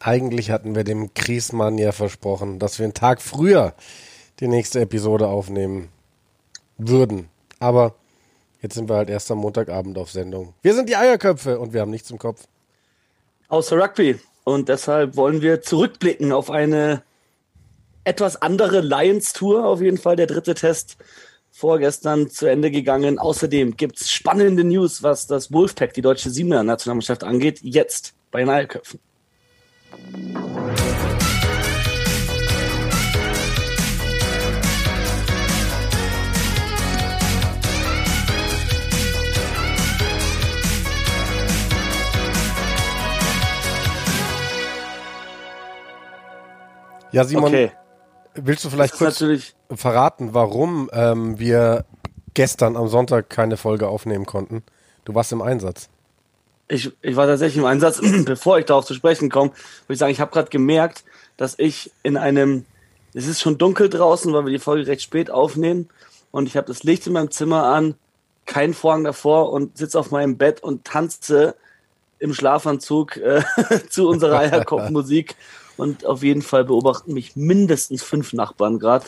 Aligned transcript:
eigentlich 0.00 0.50
hatten 0.50 0.74
wir 0.74 0.84
dem 0.84 1.14
Kriesmann 1.14 1.78
ja 1.78 1.92
versprochen, 1.92 2.58
dass 2.58 2.78
wir 2.78 2.84
einen 2.84 2.94
Tag 2.94 3.20
früher 3.20 3.74
die 4.40 4.48
nächste 4.48 4.80
Episode 4.80 5.28
aufnehmen 5.28 5.90
würden. 6.78 7.28
Aber 7.58 7.94
jetzt 8.62 8.74
sind 8.74 8.88
wir 8.88 8.96
halt 8.96 9.10
erst 9.10 9.30
am 9.30 9.38
Montagabend 9.38 9.98
auf 9.98 10.10
Sendung. 10.10 10.54
Wir 10.62 10.74
sind 10.74 10.88
die 10.88 10.96
Eierköpfe 10.96 11.58
und 11.60 11.74
wir 11.74 11.82
haben 11.82 11.90
nichts 11.90 12.10
im 12.10 12.18
Kopf. 12.18 12.46
Außer 13.48 13.76
Rugby. 13.76 14.18
Und 14.44 14.70
deshalb 14.70 15.16
wollen 15.16 15.42
wir 15.42 15.60
zurückblicken 15.60 16.32
auf 16.32 16.50
eine 16.50 17.02
etwas 18.04 18.40
andere 18.40 18.80
Lions-Tour. 18.80 19.66
Auf 19.66 19.82
jeden 19.82 19.98
Fall 19.98 20.16
der 20.16 20.26
dritte 20.26 20.54
Test 20.54 20.96
vorgestern 21.50 22.30
zu 22.30 22.46
Ende 22.46 22.70
gegangen. 22.70 23.18
Außerdem 23.18 23.76
gibt 23.76 24.00
es 24.00 24.10
spannende 24.10 24.64
News, 24.64 25.02
was 25.02 25.26
das 25.26 25.52
Wolfpack, 25.52 25.92
die 25.92 26.00
deutsche 26.00 26.30
Siebener-Nationalmannschaft 26.30 27.22
angeht, 27.22 27.60
jetzt 27.62 28.14
bei 28.30 28.40
den 28.40 28.48
Eierköpfen. 28.48 28.98
Ja, 47.12 47.24
Simon, 47.24 47.46
okay. 47.46 47.72
willst 48.34 48.64
du 48.64 48.70
vielleicht 48.70 48.94
kurz 48.94 49.22
verraten, 49.70 50.32
warum 50.32 50.88
ähm, 50.92 51.38
wir 51.38 51.84
gestern 52.34 52.76
am 52.76 52.88
Sonntag 52.88 53.28
keine 53.30 53.56
Folge 53.56 53.88
aufnehmen 53.88 54.26
konnten? 54.26 54.62
Du 55.04 55.14
warst 55.14 55.32
im 55.32 55.42
Einsatz. 55.42 55.88
Ich, 56.70 56.92
ich 57.02 57.16
war 57.16 57.26
tatsächlich 57.26 57.58
im 57.58 57.66
Einsatz. 57.66 58.00
Bevor 58.24 58.58
ich 58.58 58.66
darauf 58.66 58.86
zu 58.86 58.94
sprechen 58.94 59.28
komme, 59.28 59.50
würde 59.50 59.94
ich 59.94 59.98
sagen, 59.98 60.12
ich 60.12 60.20
habe 60.20 60.30
gerade 60.30 60.50
gemerkt, 60.50 61.04
dass 61.36 61.54
ich 61.58 61.90
in 62.02 62.16
einem, 62.16 62.64
es 63.12 63.26
ist 63.26 63.40
schon 63.40 63.58
dunkel 63.58 63.88
draußen, 63.88 64.32
weil 64.32 64.44
wir 64.44 64.52
die 64.52 64.58
Folge 64.58 64.86
recht 64.86 65.02
spät 65.02 65.30
aufnehmen 65.30 65.88
und 66.30 66.46
ich 66.46 66.56
habe 66.56 66.68
das 66.68 66.84
Licht 66.84 67.06
in 67.06 67.12
meinem 67.12 67.30
Zimmer 67.30 67.64
an, 67.64 67.94
keinen 68.46 68.74
Vorhang 68.74 69.04
davor 69.04 69.52
und 69.52 69.76
sitze 69.76 69.98
auf 69.98 70.10
meinem 70.10 70.36
Bett 70.36 70.62
und 70.62 70.84
tanze 70.84 71.56
im 72.18 72.34
Schlafanzug 72.34 73.16
äh, 73.16 73.42
zu 73.90 74.08
unserer 74.08 74.38
Eierkopfmusik 74.40 75.34
und 75.76 76.06
auf 76.06 76.22
jeden 76.22 76.42
Fall 76.42 76.64
beobachten 76.64 77.14
mich 77.14 77.34
mindestens 77.34 78.02
fünf 78.02 78.32
Nachbarn 78.32 78.78
gerade. 78.78 79.06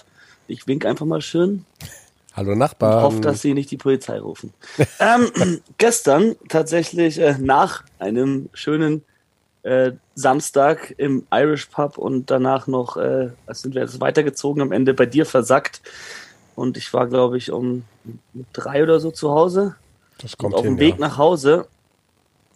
Ich 0.48 0.66
wink 0.66 0.84
einfach 0.84 1.06
mal 1.06 1.20
schön. 1.20 1.64
Hallo 2.34 2.55
Nachbarn. 2.55 2.97
Und 2.97 3.02
hoffe, 3.02 3.20
dass 3.20 3.42
sie 3.42 3.55
nicht 3.55 3.70
die 3.70 3.77
Polizei 3.77 4.19
rufen. 4.19 4.52
ähm, 5.00 5.61
gestern 5.78 6.36
tatsächlich 6.48 7.19
äh, 7.19 7.36
nach 7.39 7.84
einem 7.98 8.48
schönen 8.52 9.02
äh, 9.62 9.92
Samstag 10.14 10.94
im 10.97 11.27
Irish 11.33 11.66
Pub 11.66 11.98
und 11.98 12.30
danach 12.30 12.66
noch, 12.66 12.97
äh, 12.97 13.30
sind 13.48 13.74
wir 13.74 13.83
jetzt 13.83 14.00
weitergezogen, 14.00 14.62
am 14.62 14.72
Ende 14.72 14.94
bei 14.94 15.06
dir 15.06 15.27
versackt. 15.27 15.83
Und 16.55 16.77
ich 16.77 16.92
war, 16.92 17.06
glaube 17.06 17.39
ich, 17.39 17.50
um 17.50 17.84
drei 18.52 18.83
oder 18.83 19.00
so 19.00 19.11
zu 19.11 19.30
Hause. 19.30 19.77
Das 20.19 20.36
kommt 20.36 20.55
und 20.55 20.58
auf 20.58 20.64
dem 20.64 20.78
Weg 20.78 20.94
ja. 20.94 21.00
nach 21.00 21.19
Hause 21.19 21.67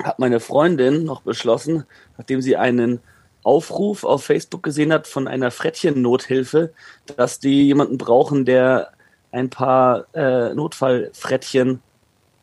hat 0.02 0.18
meine 0.18 0.40
Freundin 0.40 1.04
noch 1.04 1.22
beschlossen, 1.22 1.84
nachdem 2.18 2.42
sie 2.42 2.56
einen 2.56 3.00
Aufruf 3.42 4.04
auf 4.04 4.24
Facebook 4.24 4.62
gesehen 4.62 4.92
hat 4.92 5.06
von 5.06 5.28
einer 5.28 5.50
Frettchen-Nothilfe, 5.50 6.72
dass 7.16 7.38
die 7.38 7.62
jemanden 7.62 7.96
brauchen, 7.96 8.44
der 8.44 8.90
ein 9.36 9.50
paar 9.50 10.06
äh, 10.14 10.54
Notfallfrettchen 10.54 11.82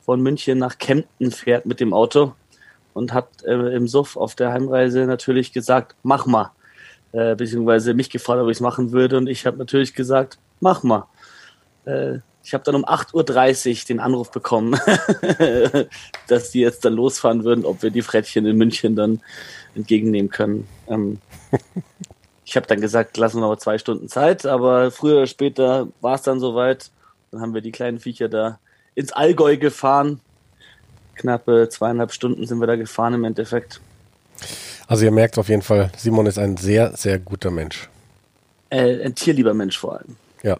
von 0.06 0.22
München 0.22 0.60
nach 0.60 0.78
Kempten 0.78 1.32
fährt 1.32 1.66
mit 1.66 1.80
dem 1.80 1.94
Auto 1.94 2.34
und 2.94 3.14
hat 3.14 3.44
äh, 3.46 3.76
im 3.76 3.88
Suff 3.88 4.16
auf 4.16 4.36
der 4.36 4.54
Heimreise 4.54 5.06
natürlich 5.06 5.54
gesagt, 5.54 5.96
mach 6.04 6.28
mal. 6.28 6.52
Äh, 7.12 7.36
beziehungsweise 7.36 7.94
mich 7.94 8.10
gefragt, 8.10 8.42
ob 8.42 8.50
ich 8.50 8.58
es 8.58 8.62
machen 8.62 8.92
würde 8.92 9.18
und 9.18 9.28
ich 9.28 9.46
habe 9.46 9.58
natürlich 9.58 9.96
gesagt, 9.96 10.38
mach 10.60 10.84
mal. 10.84 11.08
Äh, 11.86 12.20
ich 12.44 12.54
habe 12.54 12.64
dann 12.64 12.76
um 12.76 12.86
8.30 12.86 13.70
Uhr 13.70 13.88
den 13.88 14.00
Anruf 14.00 14.30
bekommen, 14.32 14.80
dass 16.28 16.52
die 16.52 16.60
jetzt 16.60 16.86
dann 16.86 16.94
losfahren 16.94 17.44
würden, 17.44 17.66
ob 17.66 17.82
wir 17.82 17.90
die 17.90 18.02
Frettchen 18.02 18.46
in 18.46 18.58
München 18.58 18.96
dann 18.96 19.22
entgegennehmen 19.74 20.30
können. 20.30 20.68
Ähm, 20.88 21.20
ich 22.46 22.56
habe 22.56 22.68
dann 22.68 22.82
gesagt, 22.82 23.18
lassen 23.18 23.38
wir 23.38 23.48
noch 23.48 23.58
zwei 23.58 23.78
Stunden 23.78 24.10
Zeit, 24.10 24.46
aber 24.46 24.92
früher 24.92 25.18
oder 25.18 25.28
später 25.28 25.88
war 26.02 26.16
es 26.16 26.24
dann 26.24 26.40
soweit. 26.40 26.92
Dann 27.32 27.42
haben 27.42 27.54
wir 27.54 27.62
die 27.62 27.72
kleinen 27.72 28.00
Viecher 28.00 28.30
da 28.30 28.60
ins 28.96 29.12
Allgäu 29.12 29.58
gefahren. 29.58 30.20
Knappe 31.16 31.70
zweieinhalb 31.70 32.12
Stunden 32.12 32.46
sind 32.46 32.60
wir 32.60 32.68
da 32.68 32.76
gefahren 32.76 33.14
im 33.14 33.24
Endeffekt. 33.24 33.82
Also 34.88 35.06
ihr 35.06 35.12
merkt 35.12 35.38
auf 35.38 35.50
jeden 35.50 35.62
Fall, 35.62 35.92
Simon 35.98 36.26
ist 36.26 36.38
ein 36.38 36.58
sehr, 36.58 36.96
sehr 36.98 37.18
guter 37.20 37.52
Mensch. 37.52 37.90
Äh, 38.70 39.04
ein 39.06 39.16
tierlieber 39.16 39.54
Mensch 39.54 39.78
vor 39.78 39.94
allem. 39.98 40.18
Ja. 40.42 40.60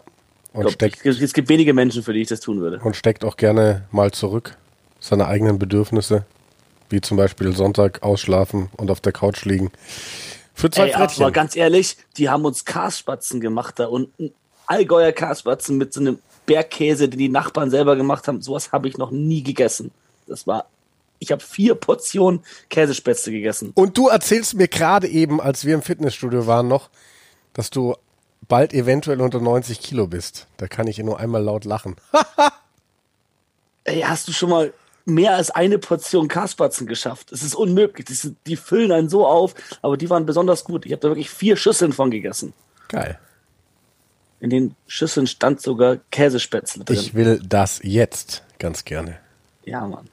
Und 0.52 0.62
Glaub, 0.62 0.72
steckt, 0.72 1.04
ich, 1.04 1.20
es 1.20 1.32
gibt 1.34 1.48
wenige 1.48 1.74
Menschen, 1.74 2.02
für 2.02 2.12
die 2.12 2.22
ich 2.22 2.28
das 2.28 2.40
tun 2.40 2.60
würde. 2.60 2.78
und 2.82 2.96
steckt 2.96 3.24
auch 3.24 3.36
gerne 3.36 3.82
mal 3.90 4.12
zurück. 4.12 4.56
Seine 5.00 5.26
eigenen 5.26 5.58
Bedürfnisse. 5.58 6.24
Wie 6.88 7.00
zum 7.00 7.16
Beispiel 7.16 7.54
Sonntag 7.54 8.02
ausschlafen 8.02 8.70
und 8.76 8.90
auf 8.90 9.00
der 9.00 9.12
Couch 9.12 9.44
liegen. 9.44 9.70
Für 10.54 10.70
zwei 10.70 10.86
Ey, 10.86 10.92
Frettchen. 10.92 11.22
aber 11.24 11.32
ganz 11.32 11.56
ehrlich, 11.56 11.96
die 12.16 12.28
haben 12.28 12.44
uns 12.44 12.64
Karspatzen 12.64 13.40
gemacht 13.40 13.78
da 13.78 13.86
unten. 13.86 14.32
Allgäuer 14.66 15.12
Karspatzen 15.12 15.76
mit 15.76 15.92
so 15.92 16.00
einem 16.00 16.18
Bergkäse, 16.46 17.08
den 17.08 17.18
die 17.18 17.28
Nachbarn 17.28 17.70
selber 17.70 17.96
gemacht 17.96 18.28
haben. 18.28 18.40
Sowas 18.40 18.72
habe 18.72 18.88
ich 18.88 18.96
noch 18.96 19.10
nie 19.10 19.42
gegessen. 19.42 19.90
Das 20.26 20.46
war, 20.46 20.66
ich 21.18 21.32
habe 21.32 21.42
vier 21.42 21.74
Portionen 21.74 22.44
Käsespätzle 22.70 23.32
gegessen. 23.32 23.72
Und 23.74 23.98
du 23.98 24.08
erzählst 24.08 24.54
mir 24.54 24.68
gerade 24.68 25.08
eben, 25.08 25.40
als 25.40 25.64
wir 25.64 25.74
im 25.74 25.82
Fitnessstudio 25.82 26.46
waren, 26.46 26.68
noch, 26.68 26.88
dass 27.52 27.70
du 27.70 27.96
bald 28.48 28.72
eventuell 28.72 29.20
unter 29.20 29.40
90 29.40 29.80
Kilo 29.80 30.06
bist. 30.06 30.46
Da 30.56 30.68
kann 30.68 30.86
ich 30.86 30.98
nur 30.98 31.18
einmal 31.18 31.42
laut 31.42 31.64
lachen. 31.64 31.96
Ey, 33.84 34.00
hast 34.00 34.28
du 34.28 34.32
schon 34.32 34.50
mal 34.50 34.72
mehr 35.04 35.34
als 35.34 35.50
eine 35.50 35.78
Portion 35.78 36.28
Karspatzen 36.28 36.86
geschafft? 36.86 37.32
Es 37.32 37.42
ist 37.42 37.54
unmöglich. 37.54 38.06
Die, 38.06 38.14
sind, 38.14 38.36
die 38.46 38.56
füllen 38.56 38.92
einen 38.92 39.08
so 39.08 39.26
auf, 39.26 39.54
aber 39.82 39.96
die 39.96 40.10
waren 40.10 40.26
besonders 40.26 40.64
gut. 40.64 40.86
Ich 40.86 40.92
habe 40.92 41.00
da 41.00 41.08
wirklich 41.08 41.30
vier 41.30 41.56
Schüsseln 41.56 41.92
von 41.92 42.10
gegessen. 42.10 42.52
Geil. 42.88 43.18
In 44.40 44.50
den 44.50 44.76
Schüsseln 44.86 45.26
stand 45.26 45.60
sogar 45.60 45.98
Käsespätzle 46.10 46.84
drin. 46.84 46.96
Ich 46.96 47.14
will 47.14 47.40
das 47.46 47.80
jetzt 47.82 48.42
ganz 48.58 48.84
gerne. 48.84 49.18
ja, 49.64 49.86
Mann. 49.86 50.08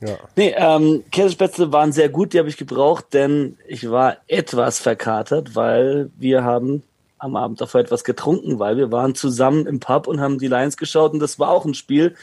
Ja. 0.00 0.16
Nee, 0.34 0.54
ähm, 0.56 1.04
Käsespätzle 1.12 1.70
waren 1.72 1.92
sehr 1.92 2.08
gut, 2.08 2.32
die 2.32 2.38
habe 2.40 2.48
ich 2.48 2.56
gebraucht, 2.56 3.06
denn 3.12 3.56
ich 3.68 3.88
war 3.88 4.16
etwas 4.26 4.80
verkatert, 4.80 5.54
weil 5.54 6.10
wir 6.16 6.42
haben 6.42 6.82
am 7.18 7.36
Abend 7.36 7.60
davor 7.60 7.80
etwas 7.80 8.02
getrunken, 8.02 8.58
weil 8.58 8.76
wir 8.76 8.90
waren 8.90 9.14
zusammen 9.14 9.66
im 9.66 9.78
Pub 9.78 10.08
und 10.08 10.20
haben 10.20 10.38
die 10.38 10.48
Lions 10.48 10.76
geschaut 10.76 11.12
und 11.12 11.20
das 11.20 11.38
war 11.38 11.50
auch 11.50 11.64
ein 11.64 11.74
Spiel, 11.74 12.16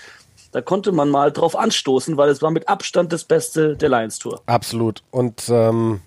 da 0.51 0.61
konnte 0.61 0.91
man 0.91 1.09
mal 1.09 1.31
drauf 1.31 1.55
anstoßen, 1.55 2.17
weil 2.17 2.29
es 2.29 2.41
war 2.41 2.51
mit 2.51 2.67
Abstand 2.67 3.13
das 3.13 3.23
Beste 3.23 3.75
der 3.75 3.89
Lions 3.89 4.19
Tour. 4.19 4.41
Absolut. 4.45 5.03
Und 5.11 5.49
ähm, 5.49 6.01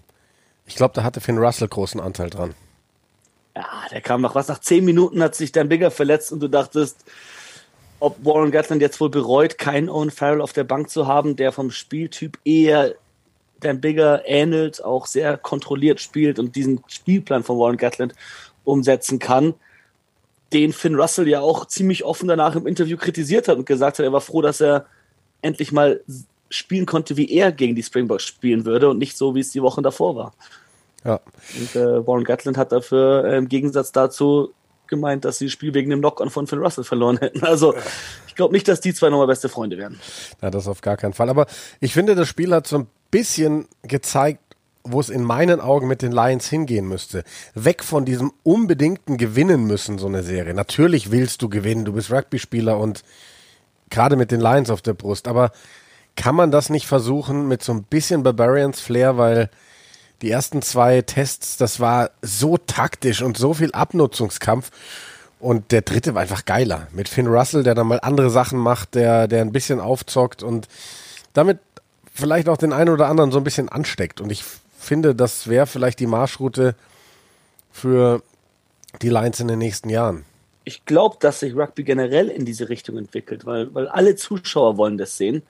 ich 0.66 0.76
glaube, 0.76 0.94
da 0.94 1.02
hatte 1.04 1.20
Finn 1.20 1.38
Russell 1.38 1.68
großen 1.68 2.00
Anteil 2.00 2.30
dran. 2.30 2.54
Ja, 3.54 3.66
der 3.90 4.00
kam 4.00 4.22
nach 4.22 4.34
was, 4.34 4.48
nach 4.48 4.60
zehn 4.60 4.84
Minuten 4.84 5.22
hat 5.22 5.34
sich 5.34 5.52
Dan 5.52 5.68
Bigger 5.68 5.90
verletzt 5.90 6.32
und 6.32 6.40
du 6.40 6.48
dachtest, 6.48 7.04
ob 8.00 8.24
Warren 8.24 8.50
Gatland 8.50 8.82
jetzt 8.82 9.00
wohl 9.00 9.10
bereut, 9.10 9.58
keinen 9.58 9.88
Owen 9.88 10.10
Farrell 10.10 10.40
auf 10.40 10.52
der 10.52 10.64
Bank 10.64 10.90
zu 10.90 11.06
haben, 11.06 11.36
der 11.36 11.52
vom 11.52 11.70
Spieltyp 11.70 12.38
eher 12.44 12.94
Dan 13.60 13.80
Bigger 13.80 14.22
ähnelt, 14.26 14.82
auch 14.82 15.06
sehr 15.06 15.36
kontrolliert 15.36 16.00
spielt 16.00 16.38
und 16.38 16.56
diesen 16.56 16.82
Spielplan 16.88 17.44
von 17.44 17.58
Warren 17.58 17.76
Gatland 17.76 18.14
umsetzen 18.64 19.18
kann, 19.18 19.54
den 20.52 20.72
Finn 20.72 20.94
Russell 20.94 21.28
ja 21.28 21.40
auch 21.40 21.66
ziemlich 21.66 22.04
offen 22.04 22.28
danach 22.28 22.56
im 22.56 22.66
Interview 22.66 22.96
kritisiert 22.96 23.48
hat 23.48 23.58
und 23.58 23.66
gesagt 23.66 23.98
hat, 23.98 24.04
er 24.04 24.12
war 24.12 24.20
froh, 24.20 24.42
dass 24.42 24.60
er 24.60 24.86
endlich 25.40 25.72
mal 25.72 26.00
spielen 26.50 26.86
konnte, 26.86 27.16
wie 27.16 27.30
er 27.30 27.52
gegen 27.52 27.74
die 27.74 27.82
Springboks 27.82 28.24
spielen 28.24 28.64
würde 28.64 28.90
und 28.90 28.98
nicht 28.98 29.16
so, 29.16 29.34
wie 29.34 29.40
es 29.40 29.50
die 29.50 29.62
Wochen 29.62 29.82
davor 29.82 30.16
war. 30.16 30.34
Ja. 31.04 31.20
Und 31.58 31.74
äh, 31.74 32.06
Warren 32.06 32.24
Gatland 32.24 32.56
hat 32.56 32.72
dafür 32.72 33.24
äh, 33.24 33.38
im 33.38 33.48
Gegensatz 33.48 33.90
dazu 33.92 34.52
gemeint, 34.86 35.24
dass 35.24 35.38
sie 35.38 35.46
das 35.46 35.52
Spiel 35.52 35.72
wegen 35.74 35.90
dem 35.90 36.00
Knock-on 36.00 36.30
von 36.30 36.46
Finn 36.46 36.58
Russell 36.58 36.84
verloren 36.84 37.18
hätten. 37.18 37.42
Also 37.44 37.74
ich 38.28 38.34
glaube 38.34 38.52
nicht, 38.54 38.68
dass 38.68 38.80
die 38.80 38.94
zwei 38.94 39.08
nochmal 39.08 39.26
beste 39.26 39.48
Freunde 39.48 39.78
werden. 39.78 39.98
Ja, 40.40 40.50
das 40.50 40.68
auf 40.68 40.82
gar 40.82 40.96
keinen 40.96 41.14
Fall. 41.14 41.30
Aber 41.30 41.46
ich 41.80 41.94
finde, 41.94 42.14
das 42.14 42.28
Spiel 42.28 42.52
hat 42.52 42.66
so 42.66 42.78
ein 42.78 42.86
bisschen 43.10 43.66
gezeigt, 43.82 44.51
wo 44.84 45.00
es 45.00 45.08
in 45.08 45.22
meinen 45.22 45.60
Augen 45.60 45.86
mit 45.86 46.02
den 46.02 46.12
Lions 46.12 46.48
hingehen 46.48 46.88
müsste. 46.88 47.24
Weg 47.54 47.84
von 47.84 48.04
diesem 48.04 48.32
unbedingten 48.42 49.16
Gewinnen 49.16 49.64
müssen, 49.64 49.98
so 49.98 50.06
eine 50.06 50.22
Serie. 50.22 50.54
Natürlich 50.54 51.10
willst 51.10 51.42
du 51.42 51.48
gewinnen, 51.48 51.84
du 51.84 51.92
bist 51.92 52.10
Rugby-Spieler 52.10 52.78
und 52.78 53.02
gerade 53.90 54.16
mit 54.16 54.30
den 54.30 54.40
Lions 54.40 54.70
auf 54.70 54.82
der 54.82 54.94
Brust. 54.94 55.28
Aber 55.28 55.52
kann 56.16 56.34
man 56.34 56.50
das 56.50 56.68
nicht 56.68 56.86
versuchen 56.86 57.48
mit 57.48 57.62
so 57.62 57.72
ein 57.72 57.84
bisschen 57.84 58.22
Barbarians-Flair, 58.22 59.16
weil 59.16 59.50
die 60.20 60.30
ersten 60.30 60.62
zwei 60.62 61.02
Tests, 61.02 61.56
das 61.56 61.80
war 61.80 62.10
so 62.22 62.56
taktisch 62.56 63.22
und 63.22 63.36
so 63.36 63.54
viel 63.54 63.72
Abnutzungskampf. 63.72 64.70
Und 65.38 65.72
der 65.72 65.82
dritte 65.82 66.14
war 66.14 66.22
einfach 66.22 66.44
geiler. 66.44 66.86
Mit 66.92 67.08
Finn 67.08 67.26
Russell, 67.26 67.64
der 67.64 67.74
dann 67.74 67.88
mal 67.88 67.98
andere 68.00 68.30
Sachen 68.30 68.58
macht, 68.58 68.94
der, 68.94 69.26
der 69.26 69.40
ein 69.40 69.50
bisschen 69.50 69.80
aufzockt 69.80 70.44
und 70.44 70.68
damit 71.32 71.58
vielleicht 72.14 72.48
auch 72.48 72.56
den 72.56 72.72
einen 72.72 72.90
oder 72.90 73.08
anderen 73.08 73.32
so 73.32 73.38
ein 73.38 73.44
bisschen 73.44 73.68
ansteckt. 73.68 74.20
Und 74.20 74.30
ich 74.30 74.44
finde, 74.82 75.14
das 75.14 75.48
wäre 75.48 75.66
vielleicht 75.66 76.00
die 76.00 76.06
Marschroute 76.06 76.74
für 77.70 78.22
die 79.00 79.08
Lions 79.08 79.40
in 79.40 79.48
den 79.48 79.58
nächsten 79.58 79.88
Jahren. 79.88 80.24
Ich 80.64 80.84
glaube, 80.84 81.16
dass 81.18 81.40
sich 81.40 81.56
Rugby 81.56 81.82
generell 81.82 82.28
in 82.28 82.44
diese 82.44 82.68
Richtung 82.68 82.98
entwickelt, 82.98 83.46
weil, 83.46 83.74
weil 83.74 83.88
alle 83.88 84.14
Zuschauer 84.14 84.76
wollen 84.76 84.98
das 84.98 85.16
sehen. 85.16 85.42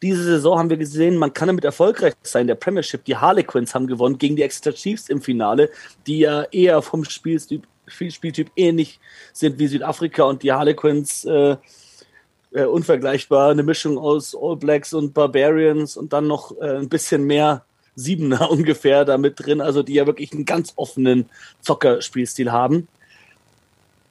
Diese 0.00 0.22
Saison 0.22 0.58
haben 0.58 0.70
wir 0.70 0.76
gesehen, 0.76 1.16
man 1.16 1.32
kann 1.32 1.48
damit 1.48 1.64
erfolgreich 1.64 2.14
sein. 2.22 2.46
Der 2.46 2.54
Premiership, 2.54 3.04
die 3.04 3.16
Harlequins 3.16 3.74
haben 3.74 3.86
gewonnen 3.86 4.18
gegen 4.18 4.36
die 4.36 4.42
Exeter 4.42 4.72
Chiefs 4.72 5.08
im 5.08 5.20
Finale, 5.20 5.70
die 6.06 6.20
ja 6.20 6.42
eher 6.44 6.82
vom 6.82 7.04
Spieltyp, 7.04 7.66
Spieltyp 7.86 8.50
ähnlich 8.56 9.00
sind 9.32 9.58
wie 9.58 9.66
Südafrika 9.66 10.24
und 10.24 10.42
die 10.42 10.52
Harlequins 10.52 11.24
äh, 11.24 11.56
äh, 12.52 12.64
unvergleichbar. 12.64 13.50
Eine 13.50 13.62
Mischung 13.62 13.98
aus 13.98 14.36
All 14.38 14.56
Blacks 14.56 14.94
und 14.94 15.12
Barbarians 15.12 15.96
und 15.96 16.12
dann 16.12 16.26
noch 16.26 16.56
äh, 16.60 16.76
ein 16.78 16.88
bisschen 16.88 17.24
mehr 17.24 17.64
Siebener 17.96 18.50
ungefähr 18.50 19.04
damit 19.04 19.44
drin, 19.44 19.60
also 19.60 19.82
die 19.82 19.94
ja 19.94 20.06
wirklich 20.06 20.32
einen 20.32 20.44
ganz 20.44 20.72
offenen 20.76 21.26
Zockerspielstil 21.60 22.52
haben. 22.52 22.88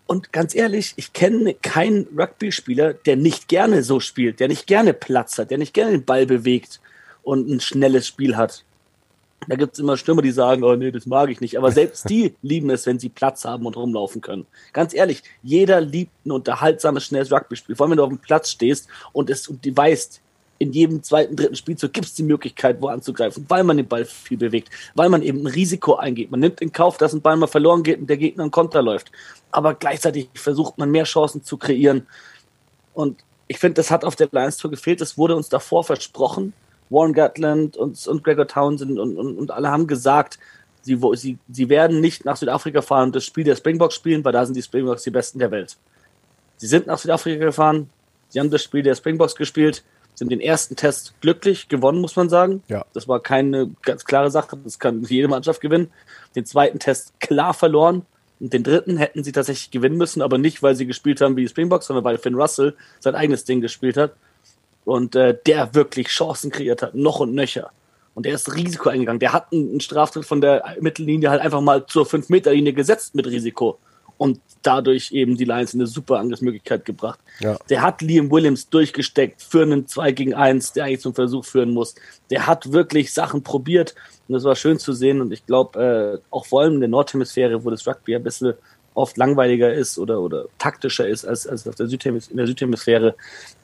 Und 0.05 0.33
ganz 0.33 0.53
ehrlich, 0.53 0.93
ich 0.97 1.13
kenne 1.13 1.53
keinen 1.55 2.07
Rugby-Spieler, 2.17 2.93
der 2.93 3.15
nicht 3.15 3.47
gerne 3.47 3.83
so 3.83 3.99
spielt, 3.99 4.39
der 4.39 4.47
nicht 4.47 4.67
gerne 4.67 4.93
Platz 4.93 5.37
hat, 5.37 5.49
der 5.49 5.57
nicht 5.57 5.73
gerne 5.73 5.91
den 5.91 6.05
Ball 6.05 6.25
bewegt 6.25 6.81
und 7.23 7.49
ein 7.49 7.59
schnelles 7.61 8.07
Spiel 8.07 8.35
hat. 8.35 8.65
Da 9.47 9.55
gibt 9.55 9.73
es 9.73 9.79
immer 9.79 9.97
Stürmer, 9.97 10.21
die 10.21 10.31
sagen, 10.31 10.63
oh 10.63 10.75
nee, 10.75 10.91
das 10.91 11.05
mag 11.05 11.29
ich 11.29 11.41
nicht. 11.41 11.57
Aber 11.57 11.71
selbst 11.71 12.09
die 12.09 12.35
lieben 12.41 12.69
es, 12.69 12.85
wenn 12.85 12.99
sie 12.99 13.09
Platz 13.09 13.45
haben 13.45 13.65
und 13.65 13.75
rumlaufen 13.75 14.21
können. 14.21 14.45
Ganz 14.71 14.93
ehrlich, 14.93 15.23
jeder 15.41 15.81
liebt 15.81 16.11
ein 16.25 16.31
unterhaltsames, 16.31 17.05
schnelles 17.05 17.31
Rugby-Spiel. 17.31 17.75
Vor 17.75 17.85
allem, 17.85 17.91
wenn 17.91 17.97
du 17.97 18.03
auf 18.03 18.09
dem 18.09 18.19
Platz 18.19 18.51
stehst 18.51 18.87
und 19.11 19.29
es 19.29 19.47
und 19.47 19.65
du 19.65 19.75
weißt, 19.75 20.21
in 20.63 20.71
jedem 20.71 21.03
zweiten, 21.03 21.35
dritten 21.35 21.55
Spielzug 21.55 21.91
gibt 21.91 22.07
es 22.07 22.13
die 22.13 22.23
Möglichkeit, 22.23 22.81
wo 22.81 22.87
anzugreifen, 22.87 23.45
weil 23.49 23.63
man 23.63 23.77
den 23.77 23.87
Ball 23.87 24.05
viel 24.05 24.37
bewegt, 24.37 24.69
weil 24.95 25.09
man 25.09 25.21
eben 25.21 25.41
ein 25.41 25.47
Risiko 25.47 25.95
eingeht. 25.95 26.31
Man 26.31 26.39
nimmt 26.39 26.61
in 26.61 26.71
Kauf, 26.71 26.97
dass 26.97 27.13
ein 27.13 27.21
Ball 27.21 27.35
mal 27.35 27.47
verloren 27.47 27.83
geht 27.83 27.99
und 27.99 28.09
der 28.09 28.17
Gegner 28.17 28.43
einen 28.43 28.51
Konter 28.51 28.81
läuft. 28.81 29.11
Aber 29.51 29.73
gleichzeitig 29.73 30.29
versucht 30.33 30.77
man 30.77 30.89
mehr 30.89 31.03
Chancen 31.03 31.43
zu 31.43 31.57
kreieren. 31.57 32.07
Und 32.93 33.23
ich 33.47 33.59
finde, 33.59 33.75
das 33.75 33.91
hat 33.91 34.05
auf 34.05 34.15
der 34.15 34.29
Lions 34.31 34.57
Tour 34.57 34.71
gefehlt. 34.71 35.01
Das 35.01 35.17
wurde 35.17 35.35
uns 35.35 35.49
davor 35.49 35.83
versprochen. 35.83 36.53
Warren 36.89 37.13
Gatland 37.13 37.75
und, 37.75 38.07
und 38.07 38.23
Gregor 38.23 38.47
Townsend 38.47 38.99
und, 38.99 39.17
und, 39.17 39.37
und 39.37 39.51
alle 39.51 39.69
haben 39.69 39.87
gesagt, 39.87 40.39
sie, 40.81 41.01
wo, 41.01 41.13
sie, 41.15 41.37
sie 41.49 41.67
werden 41.67 41.99
nicht 41.99 42.23
nach 42.23 42.37
Südafrika 42.37 42.81
fahren 42.81 43.07
und 43.07 43.15
das 43.15 43.25
Spiel 43.25 43.43
der 43.43 43.55
Springboks 43.55 43.95
spielen, 43.95 44.23
weil 44.23 44.31
da 44.31 44.45
sind 44.45 44.55
die 44.55 44.61
Springboks 44.61 45.03
die 45.03 45.11
besten 45.11 45.39
der 45.39 45.51
Welt. 45.51 45.75
Sie 46.57 46.67
sind 46.67 46.87
nach 46.87 46.97
Südafrika 46.97 47.45
gefahren, 47.45 47.89
sie 48.29 48.39
haben 48.39 48.51
das 48.51 48.63
Spiel 48.63 48.83
der 48.83 48.95
Springboks 48.95 49.35
gespielt, 49.35 49.83
sind 50.15 50.31
den 50.31 50.39
ersten 50.39 50.75
Test 50.75 51.13
glücklich 51.21 51.69
gewonnen, 51.69 52.01
muss 52.01 52.15
man 52.15 52.29
sagen. 52.29 52.63
Ja. 52.67 52.85
Das 52.93 53.07
war 53.07 53.19
keine 53.19 53.71
ganz 53.81 54.05
klare 54.05 54.31
Sache, 54.31 54.57
das 54.63 54.79
kann 54.79 55.03
jede 55.03 55.27
Mannschaft 55.27 55.61
gewinnen. 55.61 55.91
Den 56.35 56.45
zweiten 56.45 56.79
Test 56.79 57.19
klar 57.19 57.53
verloren. 57.53 58.05
Und 58.39 58.53
den 58.53 58.63
dritten 58.63 58.97
hätten 58.97 59.23
sie 59.23 59.31
tatsächlich 59.31 59.71
gewinnen 59.71 59.97
müssen, 59.97 60.21
aber 60.21 60.37
nicht, 60.37 60.61
weil 60.61 60.75
sie 60.75 60.85
gespielt 60.85 61.21
haben 61.21 61.35
wie 61.35 61.43
die 61.43 61.47
Springboks, 61.47 61.87
sondern 61.87 62.03
weil 62.03 62.17
Finn 62.17 62.35
Russell 62.35 62.75
sein 62.99 63.15
eigenes 63.15 63.45
Ding 63.45 63.61
gespielt 63.61 63.95
hat 63.95 64.13
und 64.85 65.15
äh, 65.15 65.37
der 65.45 65.73
wirklich 65.75 66.07
Chancen 66.07 66.51
kreiert 66.51 66.81
hat, 66.81 66.95
noch 66.95 67.19
und 67.19 67.33
nöcher. 67.33 67.71
Und 68.15 68.25
der 68.25 68.35
ist 68.35 68.53
Risiko 68.53 68.89
eingegangen. 68.89 69.19
Der 69.19 69.33
hat 69.33 69.51
einen 69.51 69.79
Straftritt 69.79 70.25
von 70.25 70.41
der 70.41 70.75
Mittellinie 70.81 71.29
halt 71.29 71.41
einfach 71.41 71.61
mal 71.61 71.85
zur 71.87 72.05
5-Meter-Linie 72.05 72.73
gesetzt 72.73 73.15
mit 73.15 73.25
Risiko. 73.25 73.79
Und 74.17 74.39
dadurch 74.61 75.11
eben 75.11 75.37
die 75.37 75.45
Lions 75.45 75.73
in 75.73 75.81
eine 75.81 75.87
super 75.87 76.19
Angriffsmöglichkeit 76.19 76.85
gebracht. 76.85 77.19
Ja. 77.39 77.57
Der 77.69 77.81
hat 77.81 78.01
Liam 78.01 78.31
Williams 78.31 78.69
durchgesteckt 78.69 79.41
für 79.41 79.63
einen 79.63 79.87
2 79.87 80.11
gegen 80.13 80.33
1, 80.33 80.73
der 80.73 80.85
eigentlich 80.85 81.01
zum 81.01 81.13
Versuch 81.13 81.45
führen 81.45 81.71
muss. 81.71 81.95
Der 82.29 82.47
hat 82.47 82.71
wirklich 82.71 83.13
Sachen 83.13 83.43
probiert 83.43 83.93
und 84.27 84.33
das 84.33 84.43
war 84.43 84.55
schön 84.55 84.79
zu 84.79 84.93
sehen. 84.93 85.21
Und 85.21 85.31
ich 85.31 85.45
glaube, 85.45 86.21
äh, 86.21 86.25
auch 86.29 86.45
vor 86.45 86.61
allem 86.61 86.75
in 86.75 86.79
der 86.79 86.89
Nordhemisphäre, 86.89 87.63
wo 87.63 87.69
das 87.69 87.85
Rugby 87.85 88.15
ein 88.15 88.23
bisschen 88.23 88.53
oft 88.93 89.17
langweiliger 89.17 89.73
ist 89.73 89.97
oder, 89.97 90.21
oder 90.21 90.45
taktischer 90.57 91.07
ist 91.07 91.25
als, 91.25 91.47
als 91.47 91.67
auf 91.67 91.75
der 91.75 91.87
Südhemis 91.87 92.27
in 92.27 92.37
der 92.37 92.47
Südhemisphäre, 92.47 93.15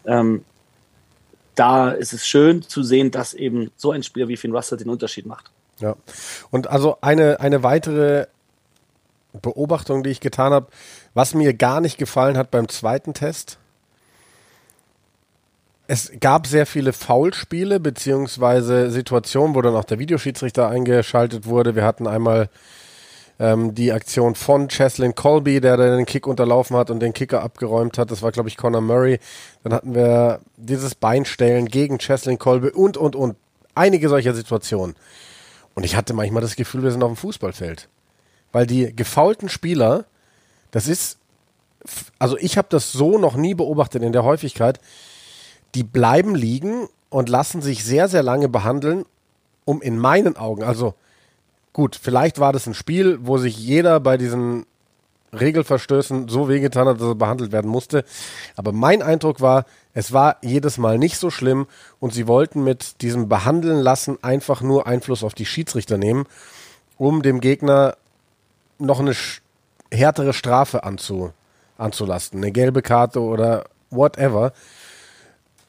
ähm, 0.06 0.44
da 1.56 1.92
ist 1.92 2.14
es 2.14 2.26
schön 2.26 2.62
zu 2.62 2.84
sehen, 2.84 3.12
dass 3.12 3.34
eben 3.34 3.70
so 3.76 3.92
ein 3.92 4.04
Spieler 4.04 4.28
wie 4.28 4.38
Finn 4.38 4.56
Russell 4.56 4.78
den 4.78 4.90
Unterschied 4.90 5.26
macht. 5.26 5.52
Ja. 5.80 5.96
Und 6.52 6.68
also 6.68 6.98
eine, 7.02 7.40
eine 7.40 7.64
weitere 7.64 8.28
Beobachtung, 9.34 10.04
die 10.04 10.10
ich 10.10 10.20
getan 10.20 10.54
habe, 10.54 10.68
was 11.14 11.34
mir 11.34 11.54
gar 11.54 11.82
nicht 11.82 11.98
gefallen 11.98 12.38
hat 12.38 12.52
beim 12.52 12.68
zweiten 12.68 13.14
Test. 13.14 13.58
Es 15.88 16.12
gab 16.20 16.46
sehr 16.46 16.66
viele 16.66 16.94
Foulspiele, 16.94 17.80
beziehungsweise 17.80 18.92
Situationen, 18.92 19.56
wo 19.56 19.62
dann 19.62 19.76
auch 19.76 19.86
der 19.86 19.98
Videoschiedsrichter 19.98 20.68
eingeschaltet 20.68 21.46
wurde. 21.48 21.76
Wir 21.76 21.84
hatten 21.84 22.06
einmal 22.06 22.50
ähm, 23.40 23.74
die 23.74 23.92
Aktion 23.92 24.36
von 24.36 24.68
Cheslin 24.68 25.16
Colby, 25.16 25.62
der 25.62 25.78
den 25.78 26.06
Kick 26.06 26.28
unterlaufen 26.28 26.78
hat 26.78 26.92
und 26.92 27.00
den 27.00 27.14
Kicker 27.14 27.42
abgeräumt 27.42 27.98
hat. 27.98 28.12
Das 28.12 28.22
war, 28.22 28.32
glaube 28.32 28.50
ich, 28.50 28.58
Conor 28.58 28.82
Murray. 28.82 29.20
Dann 29.64 29.74
hatten 29.74 29.96
wir 29.96 30.42
dieses 30.58 30.94
Beinstellen 30.94 31.68
gegen 31.68 31.98
Cheslin 31.98 32.38
Colby 32.38 32.70
und, 32.70 32.98
und, 32.98 33.16
und. 33.16 33.36
Einige 33.76 34.10
solcher 34.10 34.34
Situationen. 34.34 34.96
Und 35.74 35.86
ich 35.86 35.96
hatte 35.96 36.14
manchmal 36.14 36.42
das 36.42 36.58
Gefühl, 36.58 36.84
wir 36.84 36.92
sind 36.92 37.02
auf 37.02 37.12
dem 37.12 37.16
Fußballfeld. 37.16 37.88
Weil 38.52 38.66
die 38.66 38.96
gefaulten 38.96 39.50
Spieler, 39.50 40.06
das 40.72 40.88
ist, 40.88 41.18
also 42.18 42.38
ich 42.38 42.58
habe 42.58 42.68
das 42.70 42.92
so 42.92 43.18
noch 43.18 43.36
nie 43.36 43.54
beobachtet 43.54 44.04
in 44.04 44.12
der 44.12 44.24
Häufigkeit, 44.24 44.80
die 45.76 45.84
bleiben 45.84 46.36
liegen 46.36 46.88
und 47.10 47.30
lassen 47.30 47.62
sich 47.62 47.84
sehr, 47.84 48.08
sehr 48.08 48.24
lange 48.24 48.50
behandeln, 48.50 49.06
um 49.66 49.82
in 49.82 49.98
meinen 49.98 50.36
Augen, 50.36 50.64
also 50.64 50.96
Gut, 51.74 51.96
vielleicht 51.96 52.40
war 52.40 52.52
das 52.52 52.68
ein 52.68 52.74
Spiel, 52.74 53.20
wo 53.22 53.38
sich 53.38 53.58
jeder 53.58 54.00
bei 54.00 54.18
diesen 54.18 54.66
Regelverstößen 55.32 56.28
so 56.28 56.50
wehgetan 56.50 56.88
hat, 56.88 57.00
dass 57.00 57.08
er 57.08 57.16
behandelt 57.16 57.52
werden 57.52 57.70
musste. 57.70 58.04
Aber 58.56 58.72
mein 58.72 59.04
Eindruck 59.04 59.40
war, 59.40 59.66
es 59.94 60.12
war 60.12 60.38
jedes 60.42 60.80
Mal 60.80 60.98
nicht 60.98 61.18
so 61.18 61.30
schlimm 61.30 61.68
und 62.00 62.14
sie 62.14 62.28
wollten 62.28 62.64
mit 62.64 63.02
diesem 63.02 63.30
Behandeln 63.30 63.80
lassen 63.80 64.18
einfach 64.24 64.62
nur 64.62 64.88
Einfluss 64.88 65.24
auf 65.24 65.36
die 65.36 65.46
Schiedsrichter 65.46 65.98
nehmen, 65.98 66.26
um 66.98 67.22
dem 67.22 67.40
Gegner 67.40 67.96
noch 68.80 69.00
eine 69.00 69.14
härtere 69.92 70.34
Strafe 70.34 70.84
anzu, 70.84 71.32
anzulasten, 71.78 72.40
eine 72.42 72.52
gelbe 72.52 72.82
Karte 72.82 73.22
oder 73.22 73.66
whatever. 73.90 74.54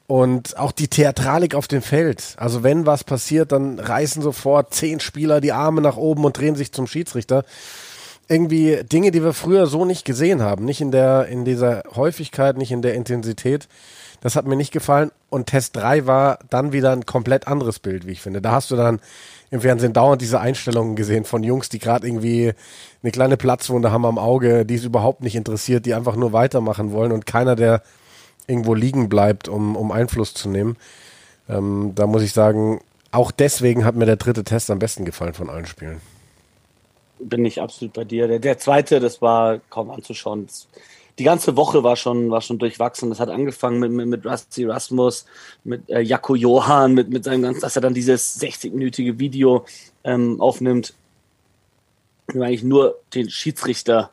Und 0.07 0.57
auch 0.57 0.73
die 0.73 0.89
Theatralik 0.89 1.55
auf 1.55 1.69
dem 1.69 1.81
Feld. 1.81 2.35
Also 2.37 2.63
wenn 2.63 2.85
was 2.85 3.05
passiert, 3.05 3.53
dann 3.53 3.79
reißen 3.79 4.21
sofort 4.21 4.73
zehn 4.73 4.99
Spieler 4.99 5.39
die 5.39 5.53
Arme 5.53 5.79
nach 5.79 5.95
oben 5.95 6.25
und 6.25 6.37
drehen 6.37 6.55
sich 6.55 6.73
zum 6.73 6.85
Schiedsrichter. 6.85 7.45
Irgendwie 8.27 8.83
Dinge, 8.83 9.11
die 9.11 9.23
wir 9.23 9.33
früher 9.33 9.67
so 9.67 9.85
nicht 9.85 10.03
gesehen 10.03 10.41
haben. 10.41 10.65
Nicht 10.65 10.81
in 10.81 10.91
der, 10.91 11.27
in 11.27 11.45
dieser 11.45 11.83
Häufigkeit, 11.95 12.57
nicht 12.57 12.71
in 12.71 12.81
der 12.81 12.95
Intensität. 12.95 13.69
Das 14.19 14.35
hat 14.35 14.45
mir 14.45 14.57
nicht 14.57 14.73
gefallen. 14.73 15.11
Und 15.29 15.47
Test 15.47 15.77
3 15.77 16.05
war 16.07 16.39
dann 16.49 16.73
wieder 16.73 16.91
ein 16.91 17.05
komplett 17.05 17.47
anderes 17.47 17.79
Bild, 17.79 18.05
wie 18.05 18.11
ich 18.11 18.21
finde. 18.21 18.41
Da 18.41 18.51
hast 18.51 18.69
du 18.69 18.75
dann 18.75 18.99
im 19.51 19.61
Fernsehen 19.61 19.93
dauernd 19.93 20.21
diese 20.21 20.39
Einstellungen 20.39 20.95
gesehen 20.95 21.25
von 21.25 21.43
Jungs, 21.43 21.69
die 21.69 21.79
gerade 21.79 22.07
irgendwie 22.07 22.53
eine 23.03 23.11
kleine 23.11 23.37
Platzwunde 23.37 23.91
haben 23.91 24.05
am 24.05 24.17
Auge, 24.17 24.65
die 24.65 24.75
es 24.75 24.85
überhaupt 24.85 25.21
nicht 25.21 25.35
interessiert, 25.35 25.85
die 25.85 25.93
einfach 25.93 26.15
nur 26.15 26.31
weitermachen 26.31 26.93
wollen 26.93 27.11
und 27.11 27.25
keiner, 27.25 27.55
der 27.55 27.83
irgendwo 28.47 28.73
liegen 28.73 29.09
bleibt, 29.09 29.49
um, 29.49 29.75
um 29.75 29.91
Einfluss 29.91 30.33
zu 30.33 30.49
nehmen. 30.49 30.77
Ähm, 31.49 31.91
da 31.95 32.07
muss 32.07 32.23
ich 32.23 32.31
sagen, 32.31 32.79
auch 33.11 33.31
deswegen 33.31 33.83
hat 33.83 33.95
mir 33.95 34.05
der 34.05 34.15
dritte 34.15 34.45
Test 34.45 34.71
am 34.71 34.79
besten 34.79 35.03
gefallen 35.03 35.33
von 35.33 35.49
allen 35.49 35.65
Spielen. 35.65 36.01
Bin 37.19 37.45
ich 37.45 37.61
absolut 37.61 37.93
bei 37.93 38.05
dir. 38.05 38.27
Der, 38.27 38.39
der 38.39 38.57
zweite, 38.57 38.99
das 39.01 39.21
war 39.21 39.59
kaum 39.69 39.91
anzuschauen. 39.91 40.47
Das, 40.47 40.67
die 41.21 41.25
ganze 41.25 41.55
Woche 41.55 41.83
war 41.83 41.95
schon, 41.97 42.31
war 42.31 42.41
schon 42.41 42.57
durchwachsen. 42.57 43.11
Das 43.11 43.19
hat 43.19 43.29
angefangen 43.29 43.79
mit, 43.79 43.91
mit, 43.91 44.07
mit 44.07 44.25
Rusty 44.25 44.65
Rasmus, 44.65 45.27
mit 45.63 45.87
äh, 45.87 45.99
Jakko 45.99 46.33
Johann, 46.33 46.95
mit, 46.95 47.09
mit 47.09 47.23
seinem 47.23 47.43
ganzen, 47.43 47.61
dass 47.61 47.75
er 47.75 47.83
dann 47.83 47.93
dieses 47.93 48.41
60-minütige 48.41 49.19
Video 49.19 49.63
ähm, 50.03 50.41
aufnimmt, 50.41 50.95
wo 52.33 52.41
eigentlich 52.41 52.63
nur 52.63 52.97
den 53.13 53.29
Schiedsrichter 53.29 54.09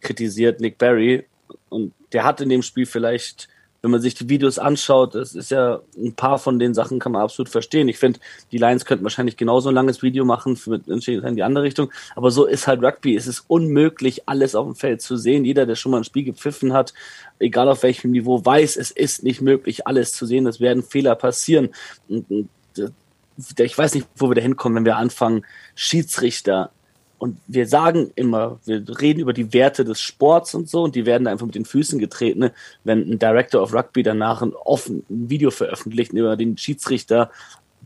kritisiert, 0.00 0.60
Nick 0.60 0.78
Barry. 0.78 1.24
Und 1.68 1.92
der 2.12 2.22
hat 2.22 2.40
in 2.40 2.48
dem 2.48 2.62
Spiel 2.62 2.86
vielleicht 2.86 3.48
wenn 3.86 3.92
man 3.92 4.00
sich 4.00 4.16
die 4.16 4.28
Videos 4.28 4.58
anschaut, 4.58 5.14
das 5.14 5.36
ist 5.36 5.52
ja 5.52 5.78
ein 5.96 6.12
paar 6.12 6.40
von 6.40 6.58
den 6.58 6.74
Sachen 6.74 6.98
kann 6.98 7.12
man 7.12 7.22
absolut 7.22 7.48
verstehen. 7.48 7.88
Ich 7.88 7.98
finde, 7.98 8.18
die 8.50 8.58
Lions 8.58 8.84
könnten 8.84 9.04
wahrscheinlich 9.04 9.36
genauso 9.36 9.68
ein 9.68 9.76
langes 9.76 10.02
Video 10.02 10.24
machen 10.24 10.58
mit 10.66 10.88
in 10.88 11.36
die 11.36 11.42
andere 11.44 11.62
Richtung, 11.62 11.92
aber 12.16 12.32
so 12.32 12.46
ist 12.46 12.66
halt 12.66 12.82
Rugby. 12.82 13.14
Es 13.14 13.28
ist 13.28 13.44
unmöglich, 13.46 14.28
alles 14.28 14.56
auf 14.56 14.66
dem 14.66 14.74
Feld 14.74 15.02
zu 15.02 15.16
sehen. 15.16 15.44
Jeder, 15.44 15.66
der 15.66 15.76
schon 15.76 15.92
mal 15.92 15.98
ein 15.98 16.04
Spiel 16.04 16.24
gepfiffen 16.24 16.72
hat, 16.72 16.94
egal 17.38 17.68
auf 17.68 17.84
welchem 17.84 18.10
Niveau, 18.10 18.44
weiß, 18.44 18.76
es 18.76 18.90
ist 18.90 19.22
nicht 19.22 19.40
möglich, 19.40 19.86
alles 19.86 20.12
zu 20.12 20.26
sehen. 20.26 20.48
Es 20.48 20.58
werden 20.58 20.82
Fehler 20.82 21.14
passieren. 21.14 21.68
ich 22.08 23.78
weiß 23.78 23.94
nicht, 23.94 24.08
wo 24.16 24.28
wir 24.28 24.34
da 24.34 24.42
hinkommen, 24.42 24.78
wenn 24.78 24.84
wir 24.84 24.96
anfangen, 24.96 25.46
Schiedsrichter 25.76 26.72
und 27.18 27.38
wir 27.46 27.66
sagen 27.66 28.10
immer, 28.14 28.58
wir 28.66 28.84
reden 29.00 29.20
über 29.20 29.32
die 29.32 29.52
Werte 29.52 29.84
des 29.84 30.00
Sports 30.00 30.54
und 30.54 30.68
so, 30.68 30.82
und 30.82 30.94
die 30.94 31.06
werden 31.06 31.24
da 31.24 31.30
einfach 31.30 31.46
mit 31.46 31.54
den 31.54 31.64
Füßen 31.64 31.98
getreten, 31.98 32.40
ne? 32.40 32.52
wenn 32.84 33.10
ein 33.10 33.18
Director 33.18 33.62
of 33.62 33.72
Rugby 33.72 34.02
danach 34.02 34.42
ein 34.42 34.52
offen 34.54 35.04
ein 35.08 35.30
Video 35.30 35.50
veröffentlicht, 35.50 36.12
über 36.12 36.36
den 36.36 36.58
Schiedsrichter 36.58 37.30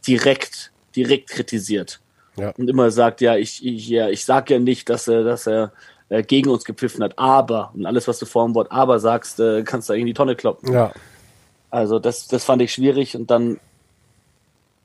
direkt, 0.06 0.72
direkt 0.96 1.30
kritisiert. 1.30 2.00
ja. 2.36 2.50
und 2.56 2.68
immer 2.68 2.90
sagt, 2.90 3.20
ja, 3.20 3.36
ich, 3.36 3.64
ich, 3.64 3.88
ja, 3.88 4.08
ich 4.08 4.24
sag 4.24 4.50
ja 4.50 4.58
nicht, 4.58 4.88
dass 4.88 5.06
er, 5.08 5.24
dass 5.24 5.46
er 5.46 5.72
äh, 6.08 6.22
gegen 6.22 6.50
uns 6.50 6.64
gepfiffen 6.64 7.02
hat, 7.04 7.18
aber, 7.18 7.70
und 7.74 7.86
alles, 7.86 8.08
was 8.08 8.18
du 8.18 8.26
vor 8.26 8.44
dem 8.44 8.54
Wort 8.54 8.72
aber 8.72 8.98
sagst, 8.98 9.38
äh, 9.40 9.62
kannst 9.62 9.88
du 9.88 9.92
in 9.92 10.06
die 10.06 10.14
Tonne 10.14 10.34
kloppen. 10.34 10.72
Ja. 10.72 10.92
Also 11.70 11.98
das, 12.00 12.26
das 12.26 12.44
fand 12.44 12.62
ich 12.62 12.72
schwierig 12.72 13.16
und 13.16 13.30
dann 13.30 13.60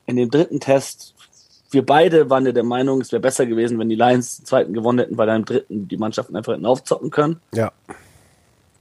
in 0.05 0.17
dem 0.17 0.29
dritten 0.29 0.59
Test, 0.59 1.15
wir 1.75 1.85
beide 1.85 2.29
waren 2.31 2.45
ja 2.47 2.51
der 2.51 2.63
Meinung, 2.63 3.01
es 3.01 3.11
wäre 3.11 3.21
besser 3.21 3.45
gewesen, 3.45 3.77
wenn 3.77 3.89
die 3.89 3.95
Lions 3.95 4.37
den 4.37 4.45
zweiten 4.45 4.73
gewonnen 4.73 4.97
hätten, 4.99 5.17
weil 5.17 5.27
dann 5.27 5.41
im 5.41 5.45
dritten 5.45 5.87
die 5.87 5.97
Mannschaften 5.97 6.35
einfach 6.35 6.53
hätten 6.53 6.65
aufzocken 6.65 7.11
können. 7.11 7.39
Ja. 7.53 7.71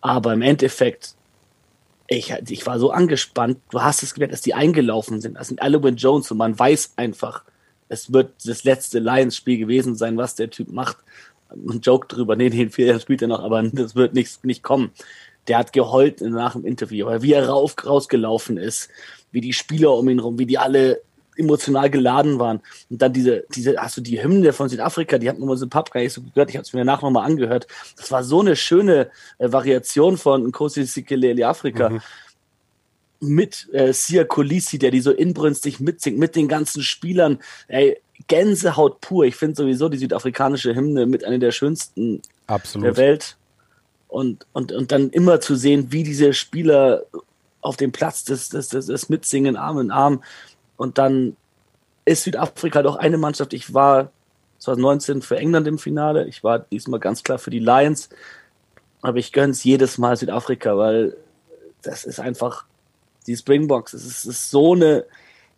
Aber 0.00 0.32
im 0.32 0.40
Endeffekt, 0.40 1.14
ich, 2.06 2.34
ich 2.48 2.66
war 2.66 2.78
so 2.78 2.90
angespannt, 2.90 3.58
du 3.70 3.82
hast 3.82 4.02
es 4.02 4.14
gemerkt, 4.14 4.32
dass 4.32 4.40
die 4.40 4.54
eingelaufen 4.54 5.20
sind. 5.20 5.36
Das 5.36 5.48
sind 5.48 5.60
alle 5.60 5.82
Win 5.82 5.96
Jones 5.96 6.30
und 6.30 6.38
man 6.38 6.58
weiß 6.58 6.94
einfach, 6.96 7.44
es 7.90 8.12
wird 8.12 8.32
das 8.46 8.64
letzte 8.64 8.98
Lions-Spiel 8.98 9.58
gewesen 9.58 9.94
sein, 9.94 10.16
was 10.16 10.34
der 10.34 10.48
Typ 10.48 10.72
macht 10.72 10.96
ein 11.54 11.80
Joke 11.80 12.06
drüber, 12.08 12.36
nee, 12.36 12.50
den 12.50 12.70
vier 12.70 12.86
Jahren 12.86 13.00
spielt 13.00 13.22
er 13.22 13.28
noch, 13.28 13.42
aber 13.42 13.62
das 13.62 13.94
wird 13.94 14.14
nicht, 14.14 14.44
nicht 14.44 14.62
kommen. 14.62 14.90
Der 15.46 15.58
hat 15.58 15.72
geheult 15.72 16.20
nach 16.20 16.52
dem 16.52 16.64
Interview, 16.64 17.06
aber 17.06 17.22
wie 17.22 17.32
er 17.32 17.48
rauf, 17.48 17.74
rausgelaufen 17.84 18.56
ist, 18.56 18.88
wie 19.30 19.40
die 19.40 19.52
Spieler 19.52 19.92
um 19.94 20.08
ihn 20.08 20.20
rum, 20.20 20.38
wie 20.38 20.46
die 20.46 20.58
alle 20.58 21.00
emotional 21.36 21.90
geladen 21.90 22.38
waren. 22.38 22.60
Und 22.90 23.02
dann 23.02 23.12
diese, 23.12 23.44
diese, 23.54 23.76
hast 23.76 23.96
du 23.96 24.00
die 24.00 24.22
Hymne 24.22 24.52
von 24.52 24.68
Südafrika, 24.68 25.18
die 25.18 25.28
hat 25.28 25.38
man 25.38 25.56
so 25.56 25.66
gar 25.68 25.84
nicht 25.94 26.12
so 26.12 26.22
gehört, 26.22 26.50
ich 26.50 26.56
habe 26.56 26.64
es 26.64 26.72
mir 26.72 26.80
danach 26.80 27.02
nochmal 27.02 27.26
angehört. 27.26 27.66
Das 27.96 28.10
war 28.10 28.24
so 28.24 28.40
eine 28.40 28.56
schöne 28.56 29.10
äh, 29.38 29.52
Variation 29.52 30.16
von 30.16 30.46
Nkosi 30.48 30.84
Sikeleli 30.84 31.44
Afrika. 31.44 31.90
Mhm. 31.90 32.00
Mit 33.20 33.68
äh, 33.72 33.92
Sia 33.92 34.24
Kolisi, 34.24 34.78
der 34.78 34.90
die 34.90 35.00
so 35.00 35.10
inbrünstig 35.10 35.80
mitsingt, 35.80 36.18
mit 36.18 36.36
den 36.36 36.48
ganzen 36.48 36.82
Spielern. 36.82 37.38
Ey, 37.68 37.98
Gänsehaut 38.28 39.00
pur. 39.00 39.24
Ich 39.24 39.36
finde 39.36 39.56
sowieso 39.56 39.88
die 39.88 39.98
südafrikanische 39.98 40.74
Hymne 40.74 41.06
mit 41.06 41.24
einer 41.24 41.38
der 41.38 41.52
schönsten 41.52 42.20
Absolut. 42.46 42.86
der 42.86 42.96
Welt. 42.96 43.36
Und, 44.08 44.46
und, 44.52 44.72
und 44.72 44.92
dann 44.92 45.10
immer 45.10 45.40
zu 45.40 45.56
sehen, 45.56 45.90
wie 45.90 46.04
diese 46.04 46.34
Spieler 46.34 47.04
auf 47.64 47.76
dem 47.76 47.92
Platz 47.92 48.24
das, 48.24 48.48
das, 48.48 48.68
das, 48.68 48.86
das 48.86 49.08
mitsingen, 49.08 49.56
Arm 49.56 49.80
in 49.80 49.90
Arm. 49.90 50.22
Und 50.76 50.98
dann 50.98 51.36
ist 52.04 52.24
Südafrika 52.24 52.82
doch 52.82 52.96
eine 52.96 53.18
Mannschaft. 53.18 53.52
Ich 53.54 53.72
war 53.72 54.10
2019 54.58 55.22
für 55.22 55.36
England 55.36 55.66
im 55.66 55.78
Finale. 55.78 56.26
Ich 56.26 56.44
war 56.44 56.58
diesmal 56.58 57.00
ganz 57.00 57.22
klar 57.22 57.38
für 57.38 57.50
die 57.50 57.58
Lions. 57.58 58.08
Aber 59.02 59.18
ich 59.18 59.32
gönne 59.32 59.52
es 59.52 59.64
jedes 59.64 59.98
Mal 59.98 60.16
Südafrika, 60.16 60.76
weil 60.76 61.16
das 61.82 62.04
ist 62.04 62.20
einfach 62.20 62.64
die 63.26 63.36
Springboks. 63.36 63.92
Es 63.92 64.04
ist, 64.04 64.24
ist 64.24 64.50
so 64.50 64.74
eine, 64.74 65.04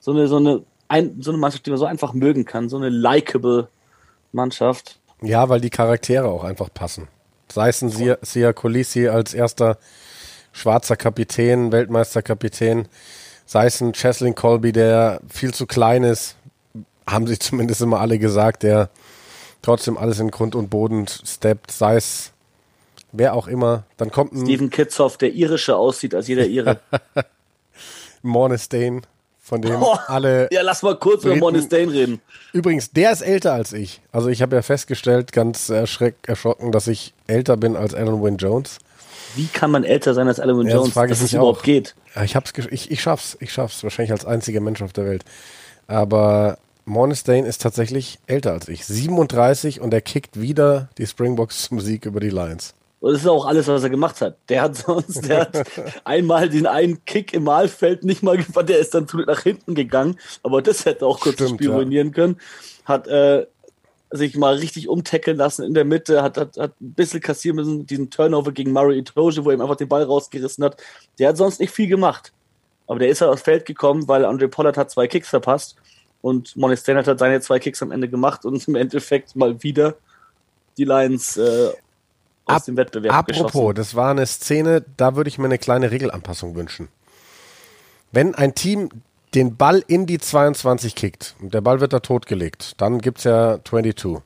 so 0.01 0.13
eine, 0.13 0.29
so 0.29 0.37
eine 0.37 0.65
ein, 0.89 1.21
so 1.21 1.31
eine 1.31 1.39
Mannschaft, 1.39 1.67
die 1.67 1.71
man 1.71 1.79
so 1.79 1.87
einfach 1.87 2.13
mögen 2.13 2.45
kann, 2.45 2.69
so 2.69 2.77
eine 2.77 2.89
likable 2.89 3.69
Mannschaft. 4.33 4.99
Ja, 5.23 5.49
weil 5.49 5.61
die 5.61 5.71
Charaktere 5.71 6.29
auch 6.29 6.45
einfach 6.45 6.73
passen. 6.73 7.09
Sei 7.51 7.69
es 7.69 7.83
ein 7.83 7.91
Sia, 7.91 8.19
Sia 8.23 8.53
Colisi 8.53 9.09
als 9.09 9.35
erster 9.35 9.79
schwarzer 10.53 10.97
Kapitän, 10.97 11.73
Weltmeisterkapitän, 11.73 12.89
sei 13.47 13.67
es 13.67 13.81
ein 13.81 13.93
Cheslin 13.93 14.35
Colby, 14.35 14.73
der 14.73 15.21
viel 15.29 15.55
zu 15.55 15.67
klein 15.67 16.05
ist, 16.05 16.37
haben 17.07 17.27
sich 17.27 17.41
zumindest 17.41 17.81
immer 17.81 18.01
alle 18.01 18.19
gesagt, 18.19 18.63
der 18.63 18.91
trotzdem 19.63 19.97
alles 19.97 20.21
in 20.21 20.31
Grund 20.31 20.55
und 20.55 20.69
Boden 20.69 21.07
steppt, 21.09 21.71
sei 21.71 21.97
es 21.97 22.33
wer 23.13 23.35
auch 23.35 23.47
immer. 23.47 23.85
Dann 23.97 24.11
kommt 24.11 24.33
ein 24.33 24.45
Steven 24.45 24.71
Kitzoff, 24.71 25.17
der 25.17 25.33
irische 25.33 25.77
aussieht 25.77 26.15
als 26.15 26.29
jeder 26.29 26.47
Ire. 26.47 26.81
Mornestein, 28.23 29.03
von 29.41 29.63
dem 29.63 29.81
oh, 29.81 29.97
alle. 30.07 30.49
Ja, 30.51 30.63
lass 30.63 30.83
mal 30.83 30.97
kurz 30.97 31.25
über 31.25 31.37
Monistain 31.37 31.89
reden. 31.89 32.21
Übrigens, 32.53 32.91
der 32.91 33.13
ist 33.13 33.23
älter 33.23 33.53
als 33.53 33.73
ich. 33.73 34.01
Also 34.11 34.29
ich 34.29 34.43
habe 34.43 34.57
ja 34.57 34.63
festgestellt, 34.63 35.33
ganz 35.33 35.69
erschreck, 35.69 36.17
erschrocken, 36.27 36.73
dass 36.73 36.89
ich 36.89 37.15
älter 37.27 37.57
bin 37.57 37.77
als 37.77 37.95
Alan 37.95 38.23
Wynne 38.23 38.39
Jones. 38.39 38.79
Wie 39.37 39.47
kann 39.47 39.71
man 39.71 39.85
älter 39.85 40.15
sein 40.15 40.29
als 40.29 40.41
Alan 40.41 40.67
ja, 40.67 40.77
Jones, 40.77 40.95
das 40.95 41.09
dass 41.09 41.21
es 41.21 41.33
überhaupt 41.33 41.61
auch. 41.61 41.63
geht? 41.63 41.95
Ich, 42.25 42.35
hab's, 42.35 42.53
ich, 42.71 42.91
ich 42.91 43.01
schaff's, 43.01 43.37
ich 43.41 43.53
schaff's. 43.53 43.83
Wahrscheinlich 43.83 44.13
als 44.13 44.25
einziger 44.25 44.61
Mensch 44.61 44.83
auf 44.83 44.93
der 44.93 45.05
Welt. 45.05 45.25
Aber 45.87 46.59
Mornistain 46.87 47.45
ist 47.45 47.63
tatsächlich 47.63 48.19
älter 48.27 48.53
als 48.53 48.69
ich. 48.69 48.87
37 48.87 49.81
und 49.81 49.93
er 49.93 50.01
kickt 50.01 50.41
wieder 50.41 50.89
die 50.99 51.07
Springboks 51.07 51.71
Musik 51.71 52.07
über 52.07 52.21
die 52.21 52.31
Lions. 52.31 52.75
Und 53.01 53.13
das 53.13 53.23
ist 53.23 53.29
auch 53.29 53.45
alles, 53.45 53.69
was 53.69 53.83
er 53.83 53.91
gemacht 53.91 54.21
hat. 54.21 54.37
Der 54.49 54.63
hat 54.63 54.77
sonst, 54.87 55.29
der 55.29 55.41
hat 55.41 55.67
einmal 56.05 56.49
den 56.49 56.67
einen 56.67 57.05
Kick 57.05 57.35
im 57.35 57.45
Mahlfeld 57.45 58.05
nicht 58.05 58.23
mal 58.23 58.37
gefahren, 58.37 58.67
der 58.67 58.79
ist 58.79 58.95
dann 58.95 59.07
nach 59.27 59.43
hinten 59.43 59.75
gegangen, 59.75 60.19
aber 60.43 60.63
das 60.63 60.85
hätte 60.85 61.07
auch 61.07 61.21
kurz 61.21 61.35
Stimmt, 61.35 61.51
das 61.51 61.57
Spiel 61.57 61.71
ja. 61.71 61.77
ruinieren 61.77 62.13
können. 62.13 62.41
Hat 62.85 63.09
äh, 63.09 63.47
sich 64.17 64.37
mal 64.37 64.55
richtig 64.57 64.89
umtackeln 64.89 65.37
lassen 65.37 65.65
in 65.65 65.75
der 65.75 65.85
Mitte, 65.85 66.23
hat, 66.23 66.37
hat, 66.37 66.57
hat 66.57 66.81
ein 66.81 66.93
bisschen 66.95 67.21
kassieren 67.21 67.57
müssen, 67.57 67.87
diesen 67.87 68.11
Turnover 68.11 68.53
gegen 68.53 68.73
Murray 68.73 68.99
Itoje, 68.99 69.45
wo 69.45 69.51
er 69.51 69.55
ihm 69.55 69.61
einfach 69.61 69.77
den 69.77 69.89
Ball 69.89 70.03
rausgerissen 70.03 70.65
hat. 70.65 70.83
Der 71.19 71.29
hat 71.29 71.37
sonst 71.37 71.61
nicht 71.61 71.73
viel 71.73 71.89
gemacht. 71.89 72.33
Aber 72.87 72.99
der 72.99 73.09
ist 73.09 73.21
halt 73.21 73.33
aufs 73.33 73.43
Feld 73.43 73.67
gekommen, 73.67 74.07
weil 74.09 74.25
Andre 74.25 74.49
Pollard 74.49 74.77
hat 74.77 74.91
zwei 74.91 75.07
Kicks 75.09 75.29
verpasst 75.29 75.77
und 76.21 76.57
Monistan 76.57 76.97
hat 76.97 77.19
seine 77.19 77.41
zwei 77.41 77.59
Kicks 77.59 77.83
am 77.83 77.91
Ende 77.91 78.09
gemacht 78.09 78.45
und 78.45 78.67
im 78.69 78.75
Endeffekt 78.75 79.37
mal 79.37 79.63
wieder 79.63 79.97
die 80.79 80.85
Lions 80.85 81.37
äh, 81.37 81.71
aus 82.45 82.57
Ab, 82.57 82.65
dem 82.65 82.77
Wettbewerb 82.77 83.13
Apropos, 83.13 83.53
geschossen. 83.53 83.75
das 83.75 83.95
war 83.95 84.11
eine 84.11 84.27
Szene, 84.27 84.85
da 84.97 85.17
würde 85.17 85.29
ich 85.29 85.39
mir 85.39 85.47
eine 85.47 85.59
kleine 85.59 85.91
Regelanpassung 85.91 86.55
wünschen. 86.55 86.89
Wenn 88.13 88.35
ein 88.35 88.55
Team 88.55 88.89
den 89.37 89.57
Ball 89.57 89.85
in 89.87 90.07
die 90.07 90.19
22 90.19 90.95
kickt 90.95 91.37
und 91.41 91.55
der 91.55 91.61
Ball 91.61 91.81
wird 91.81 91.93
da 91.93 92.01
totgelegt, 92.01 92.81
dann 92.81 93.01
gibt 93.01 93.19
es 93.19 93.25
ja 93.25 93.59
22. 93.63 94.23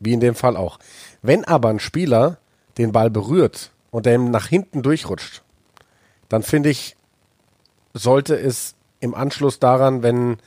Wie 0.00 0.12
in 0.12 0.20
dem 0.20 0.34
Fall 0.34 0.56
auch. 0.56 0.78
Wenn 1.22 1.44
aber 1.44 1.68
ein 1.68 1.78
Spieler 1.78 2.38
den 2.78 2.92
Ball 2.92 3.10
berührt 3.10 3.70
und 3.90 4.06
der 4.06 4.14
ihm 4.14 4.30
nach 4.30 4.46
hinten 4.46 4.82
durchrutscht, 4.82 5.42
dann 6.28 6.42
finde 6.42 6.70
ich, 6.70 6.96
sollte 7.94 8.34
es 8.34 8.74
im 9.00 9.14
Anschluss 9.14 9.58
daran, 9.58 10.02
wenn 10.02 10.38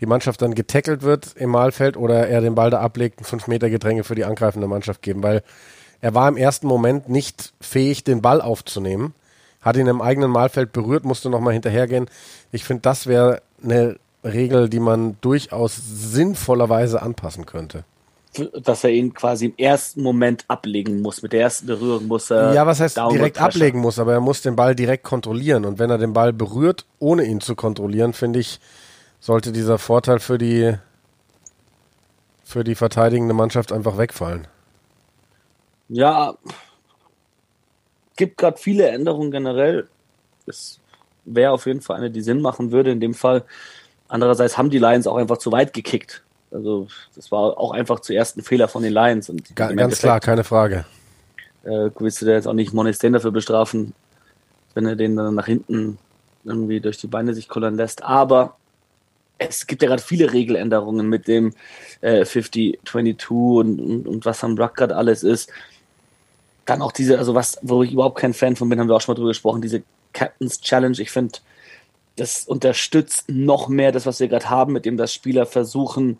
die 0.00 0.06
Mannschaft 0.06 0.42
dann 0.42 0.54
getackelt 0.54 1.02
wird 1.02 1.34
im 1.36 1.50
Mahlfeld 1.50 1.96
oder 1.96 2.28
er 2.28 2.40
den 2.40 2.54
Ball 2.54 2.70
da 2.70 2.80
ablegt, 2.80 3.20
ein 3.20 3.24
5 3.24 3.46
Meter 3.46 3.70
Gedränge 3.70 4.04
für 4.04 4.14
die 4.14 4.24
angreifende 4.24 4.66
Mannschaft 4.66 5.02
geben, 5.02 5.22
weil 5.22 5.42
er 6.00 6.14
war 6.14 6.28
im 6.28 6.36
ersten 6.36 6.66
Moment 6.66 7.08
nicht 7.08 7.54
fähig, 7.60 8.04
den 8.04 8.20
Ball 8.20 8.40
aufzunehmen. 8.40 9.14
Hat 9.62 9.76
ihn 9.76 9.86
im 9.86 10.02
eigenen 10.02 10.30
Mahlfeld 10.30 10.72
berührt, 10.72 11.04
musste 11.04 11.30
nochmal 11.30 11.54
hinterhergehen. 11.54 12.10
Ich 12.52 12.64
finde, 12.64 12.82
das 12.82 13.06
wäre 13.06 13.40
eine 13.62 13.96
Regel, 14.24 14.68
die 14.68 14.80
man 14.80 15.16
durchaus 15.20 15.76
sinnvollerweise 15.76 17.02
anpassen 17.02 17.46
könnte. 17.46 17.84
Dass 18.60 18.82
er 18.82 18.90
ihn 18.90 19.14
quasi 19.14 19.46
im 19.46 19.54
ersten 19.56 20.02
Moment 20.02 20.44
ablegen 20.48 21.02
muss. 21.02 21.22
Mit 21.22 21.32
der 21.32 21.42
ersten 21.42 21.66
Berührung 21.66 22.08
muss 22.08 22.30
er. 22.30 22.52
Ja, 22.52 22.66
was 22.66 22.80
heißt 22.80 22.96
direkt 23.12 23.40
ablegen 23.40 23.80
muss, 23.80 23.98
aber 23.98 24.12
er 24.14 24.20
muss 24.20 24.42
den 24.42 24.56
Ball 24.56 24.74
direkt 24.74 25.04
kontrollieren. 25.04 25.64
Und 25.64 25.78
wenn 25.78 25.90
er 25.90 25.98
den 25.98 26.12
Ball 26.12 26.32
berührt, 26.32 26.84
ohne 26.98 27.24
ihn 27.24 27.40
zu 27.40 27.54
kontrollieren, 27.54 28.12
finde 28.12 28.40
ich, 28.40 28.58
sollte 29.20 29.52
dieser 29.52 29.78
Vorteil 29.78 30.18
für 30.18 30.36
die, 30.36 30.74
für 32.42 32.64
die 32.64 32.74
verteidigende 32.74 33.34
Mannschaft 33.34 33.72
einfach 33.72 33.98
wegfallen. 33.98 34.48
Ja, 35.88 36.34
gibt 38.16 38.36
gerade 38.36 38.56
viele 38.56 38.88
Änderungen 38.88 39.30
generell. 39.30 39.88
Es 40.46 40.80
wäre 41.24 41.52
auf 41.52 41.66
jeden 41.66 41.80
Fall 41.80 41.96
eine, 41.96 42.10
die 42.10 42.20
Sinn 42.20 42.40
machen 42.40 42.72
würde 42.72 42.90
in 42.90 43.00
dem 43.00 43.14
Fall. 43.14 43.44
Andererseits 44.08 44.58
haben 44.58 44.70
die 44.70 44.78
Lions 44.78 45.06
auch 45.06 45.16
einfach 45.16 45.38
zu 45.38 45.52
weit 45.52 45.72
gekickt. 45.72 46.22
Also 46.50 46.86
das 47.16 47.32
war 47.32 47.58
auch 47.58 47.72
einfach 47.72 48.00
zuerst 48.00 48.36
ein 48.36 48.42
Fehler 48.42 48.68
von 48.68 48.82
den 48.82 48.92
Lions. 48.92 49.28
Und 49.28 49.56
Ga 49.56 49.72
ganz 49.72 49.98
klar, 49.98 50.20
keine 50.20 50.44
Frage. 50.44 50.84
Äh, 51.64 51.90
willst 51.98 52.22
du 52.22 52.26
da 52.26 52.32
jetzt 52.32 52.46
auch 52.46 52.52
nicht 52.52 52.72
Monistain 52.72 53.12
dafür 53.12 53.32
bestrafen, 53.32 53.92
wenn 54.74 54.86
er 54.86 54.96
den 54.96 55.16
dann 55.16 55.34
nach 55.34 55.46
hinten 55.46 55.98
irgendwie 56.44 56.80
durch 56.80 56.98
die 56.98 57.06
Beine 57.06 57.34
sich 57.34 57.48
kullern 57.48 57.76
lässt. 57.76 58.02
Aber 58.04 58.56
es 59.38 59.66
gibt 59.66 59.82
ja 59.82 59.88
gerade 59.88 60.02
viele 60.02 60.32
Regeländerungen 60.32 61.08
mit 61.08 61.26
dem 61.26 61.54
äh, 62.02 62.22
50-22 62.22 63.58
und, 63.58 63.80
und, 63.80 64.06
und 64.06 64.24
was 64.24 64.44
am 64.44 64.56
Ruck 64.56 64.76
gerade 64.76 64.94
alles 64.94 65.22
ist 65.22 65.50
dann 66.64 66.82
auch 66.82 66.92
diese, 66.92 67.18
also 67.18 67.34
was, 67.34 67.58
wo 67.62 67.82
ich 67.82 67.92
überhaupt 67.92 68.18
kein 68.18 68.34
Fan 68.34 68.56
von 68.56 68.68
bin, 68.68 68.80
haben 68.80 68.88
wir 68.88 68.96
auch 68.96 69.00
schon 69.00 69.12
mal 69.12 69.16
drüber 69.16 69.30
gesprochen, 69.30 69.62
diese 69.62 69.82
Captain's 70.14 70.60
Challenge. 70.60 70.98
Ich 70.98 71.10
finde, 71.10 71.38
das 72.16 72.44
unterstützt 72.46 73.28
noch 73.28 73.68
mehr 73.68 73.92
das, 73.92 74.06
was 74.06 74.20
wir 74.20 74.28
gerade 74.28 74.48
haben, 74.48 74.72
mit 74.72 74.86
dem 74.86 74.96
das 74.96 75.12
Spieler 75.12 75.44
versuchen, 75.44 76.18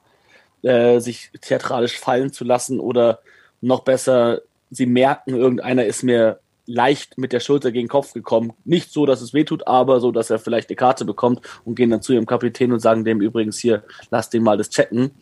äh, 0.63 1.01
sich 1.01 1.31
theatralisch 1.41 1.99
fallen 1.99 2.33
zu 2.33 2.45
lassen 2.45 2.81
oder 2.81 3.21
noch 3.63 3.81
besser, 3.81 4.43
sie 4.71 4.87
merken, 4.87 5.35
irgendeiner 5.35 5.87
ist 5.87 6.03
mir 6.03 6.41
leicht 6.67 7.19
mit 7.19 7.33
der 7.33 7.41
Schulter 7.41 7.73
gegen 7.73 7.87
den 7.87 7.91
Kopf 7.91 8.13
gekommen. 8.13 8.53
Nicht 8.65 8.91
so, 8.91 9.07
dass 9.07 9.21
es 9.21 9.35
wehtut, 9.35 9.67
aber 9.67 10.01
so, 10.01 10.13
dass 10.13 10.31
er 10.31 10.39
vielleicht 10.39 10.69
eine 10.69 10.77
Karte 10.77 11.05
bekommt 11.05 11.41
und 11.65 11.75
gehen 11.75 11.91
dann 11.91 12.03
zu 12.03 12.13
ihrem 12.13 12.27
Kapitän 12.27 12.73
und 12.73 12.81
sagen 12.81 13.05
dem 13.05 13.21
übrigens 13.21 13.59
hier, 13.59 13.85
lass 14.11 14.31
den 14.31 14.43
mal 14.43 14.57
das 14.57 14.71
checken 14.71 15.13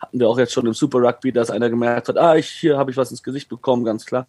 hatten 0.00 0.20
wir 0.20 0.28
auch 0.28 0.38
jetzt 0.38 0.52
schon 0.52 0.66
im 0.66 0.74
Super 0.74 0.98
Rugby, 0.98 1.32
dass 1.32 1.50
einer 1.50 1.70
gemerkt 1.70 2.08
hat, 2.08 2.18
ah, 2.18 2.36
ich, 2.36 2.48
hier 2.48 2.78
habe 2.78 2.90
ich 2.90 2.96
was 2.96 3.10
ins 3.10 3.22
Gesicht 3.22 3.48
bekommen, 3.48 3.84
ganz 3.84 4.06
klar. 4.06 4.26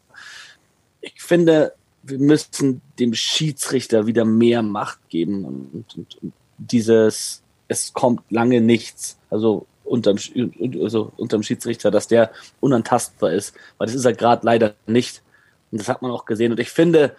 Ich 1.02 1.22
finde, 1.22 1.74
wir 2.10 2.20
müssen 2.20 2.82
dem 3.00 3.14
Schiedsrichter 3.14 4.08
wieder 4.08 4.26
mehr 4.26 4.62
Macht 4.62 5.00
geben 5.10 5.46
und, 5.46 5.96
und, 5.96 6.18
und 6.22 6.34
dieses, 6.58 7.42
es 7.68 7.94
kommt 7.94 8.30
lange 8.30 8.62
nichts. 8.62 9.18
Also 9.30 9.66
unterm, 9.84 10.18
also 10.82 11.12
unterm 11.18 11.44
Schiedsrichter, 11.44 11.92
dass 11.92 12.08
der 12.08 12.32
unantastbar 12.60 13.32
ist. 13.32 13.56
Weil 13.78 13.88
das 13.88 13.96
ist 13.96 14.06
er 14.06 14.14
gerade 14.14 14.46
leider 14.46 14.76
nicht. 14.88 15.22
Und 15.72 15.80
das 15.80 15.90
hat 15.90 16.02
man 16.02 16.12
auch 16.12 16.26
gesehen. 16.26 16.52
Und 16.52 16.60
ich 16.60 16.70
finde, 16.70 17.16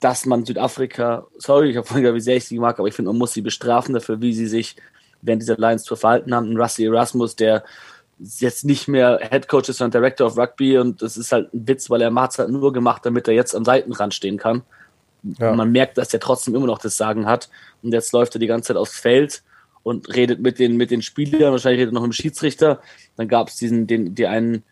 dass 0.00 0.26
man 0.26 0.44
Südafrika, 0.44 1.26
sorry, 1.38 1.70
ich 1.70 1.76
habe 1.76 1.86
vorhin 1.86 2.02
gesagt, 2.02 2.16
wie 2.16 2.20
sehr 2.20 2.36
ich 2.36 2.44
sie 2.44 2.58
mag, 2.58 2.78
aber 2.78 2.88
ich 2.88 2.94
finde, 2.94 3.10
man 3.10 3.18
muss 3.18 3.32
sie 3.32 3.40
bestrafen 3.40 3.94
dafür, 3.94 4.20
wie 4.20 4.32
sie 4.32 4.46
sich 4.46 4.76
während 5.22 5.42
dieser 5.42 5.56
Lions 5.56 5.84
zu 5.84 5.96
verhalten 5.96 6.34
haben. 6.34 6.50
Ein 6.50 6.60
Rusty 6.60 6.84
Erasmus, 6.84 7.36
der 7.36 7.64
jetzt 8.18 8.64
nicht 8.64 8.88
mehr 8.88 9.20
Head 9.30 9.48
Coach 9.48 9.68
ist, 9.68 9.78
sondern 9.78 10.00
Director 10.00 10.26
of 10.26 10.38
Rugby 10.38 10.78
und 10.78 11.02
das 11.02 11.16
ist 11.16 11.32
halt 11.32 11.52
ein 11.52 11.68
Witz, 11.68 11.90
weil 11.90 12.00
er 12.00 12.14
hat 12.14 12.32
es 12.32 12.38
halt 12.38 12.50
nur 12.50 12.72
gemacht, 12.72 13.04
damit 13.04 13.28
er 13.28 13.34
jetzt 13.34 13.54
am 13.54 13.64
Seitenrand 13.64 14.14
stehen 14.14 14.38
kann. 14.38 14.62
Ja. 15.38 15.52
Man 15.54 15.72
merkt, 15.72 15.98
dass 15.98 16.12
er 16.14 16.20
trotzdem 16.20 16.54
immer 16.54 16.66
noch 16.66 16.78
das 16.78 16.96
Sagen 16.96 17.26
hat 17.26 17.50
und 17.82 17.92
jetzt 17.92 18.12
läuft 18.12 18.34
er 18.36 18.38
die 18.38 18.46
ganze 18.46 18.68
Zeit 18.68 18.76
aufs 18.76 18.98
Feld 18.98 19.42
und 19.82 20.14
redet 20.14 20.40
mit 20.40 20.58
den, 20.58 20.76
mit 20.76 20.90
den 20.90 21.02
Spielern, 21.02 21.52
wahrscheinlich 21.52 21.80
redet 21.80 21.92
er 21.92 21.94
noch 21.94 22.02
mit 22.02 22.12
dem 22.12 22.20
Schiedsrichter. 22.20 22.80
Dann 23.16 23.28
gab 23.28 23.48
es 23.48 23.56
diesen, 23.56 23.86
den, 23.86 24.14
die 24.14 24.26
einen, 24.26 24.64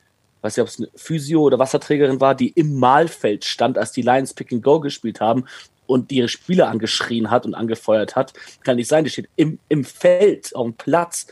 weiß 0.42 0.56
nicht, 0.56 0.62
ob 0.62 0.68
es 0.68 0.78
eine 0.78 0.88
Physio 0.94 1.42
oder 1.42 1.58
Wasserträgerin 1.58 2.20
war, 2.20 2.34
die 2.34 2.48
im 2.48 2.78
Mahlfeld 2.78 3.44
stand, 3.44 3.78
als 3.78 3.92
die 3.92 4.02
Lions 4.02 4.34
Pick 4.34 4.52
and 4.52 4.62
Go 4.62 4.80
gespielt 4.80 5.20
haben 5.20 5.44
und 5.86 6.10
ihre 6.12 6.28
Spieler 6.28 6.68
angeschrien 6.68 7.30
hat 7.30 7.46
und 7.46 7.54
angefeuert 7.54 8.16
hat. 8.16 8.32
Kann 8.62 8.76
nicht 8.76 8.88
sein, 8.88 9.04
die 9.04 9.10
steht 9.10 9.28
im, 9.36 9.58
im 9.68 9.84
Feld, 9.84 10.54
auf 10.54 10.64
dem 10.66 10.74
Platz 10.74 11.26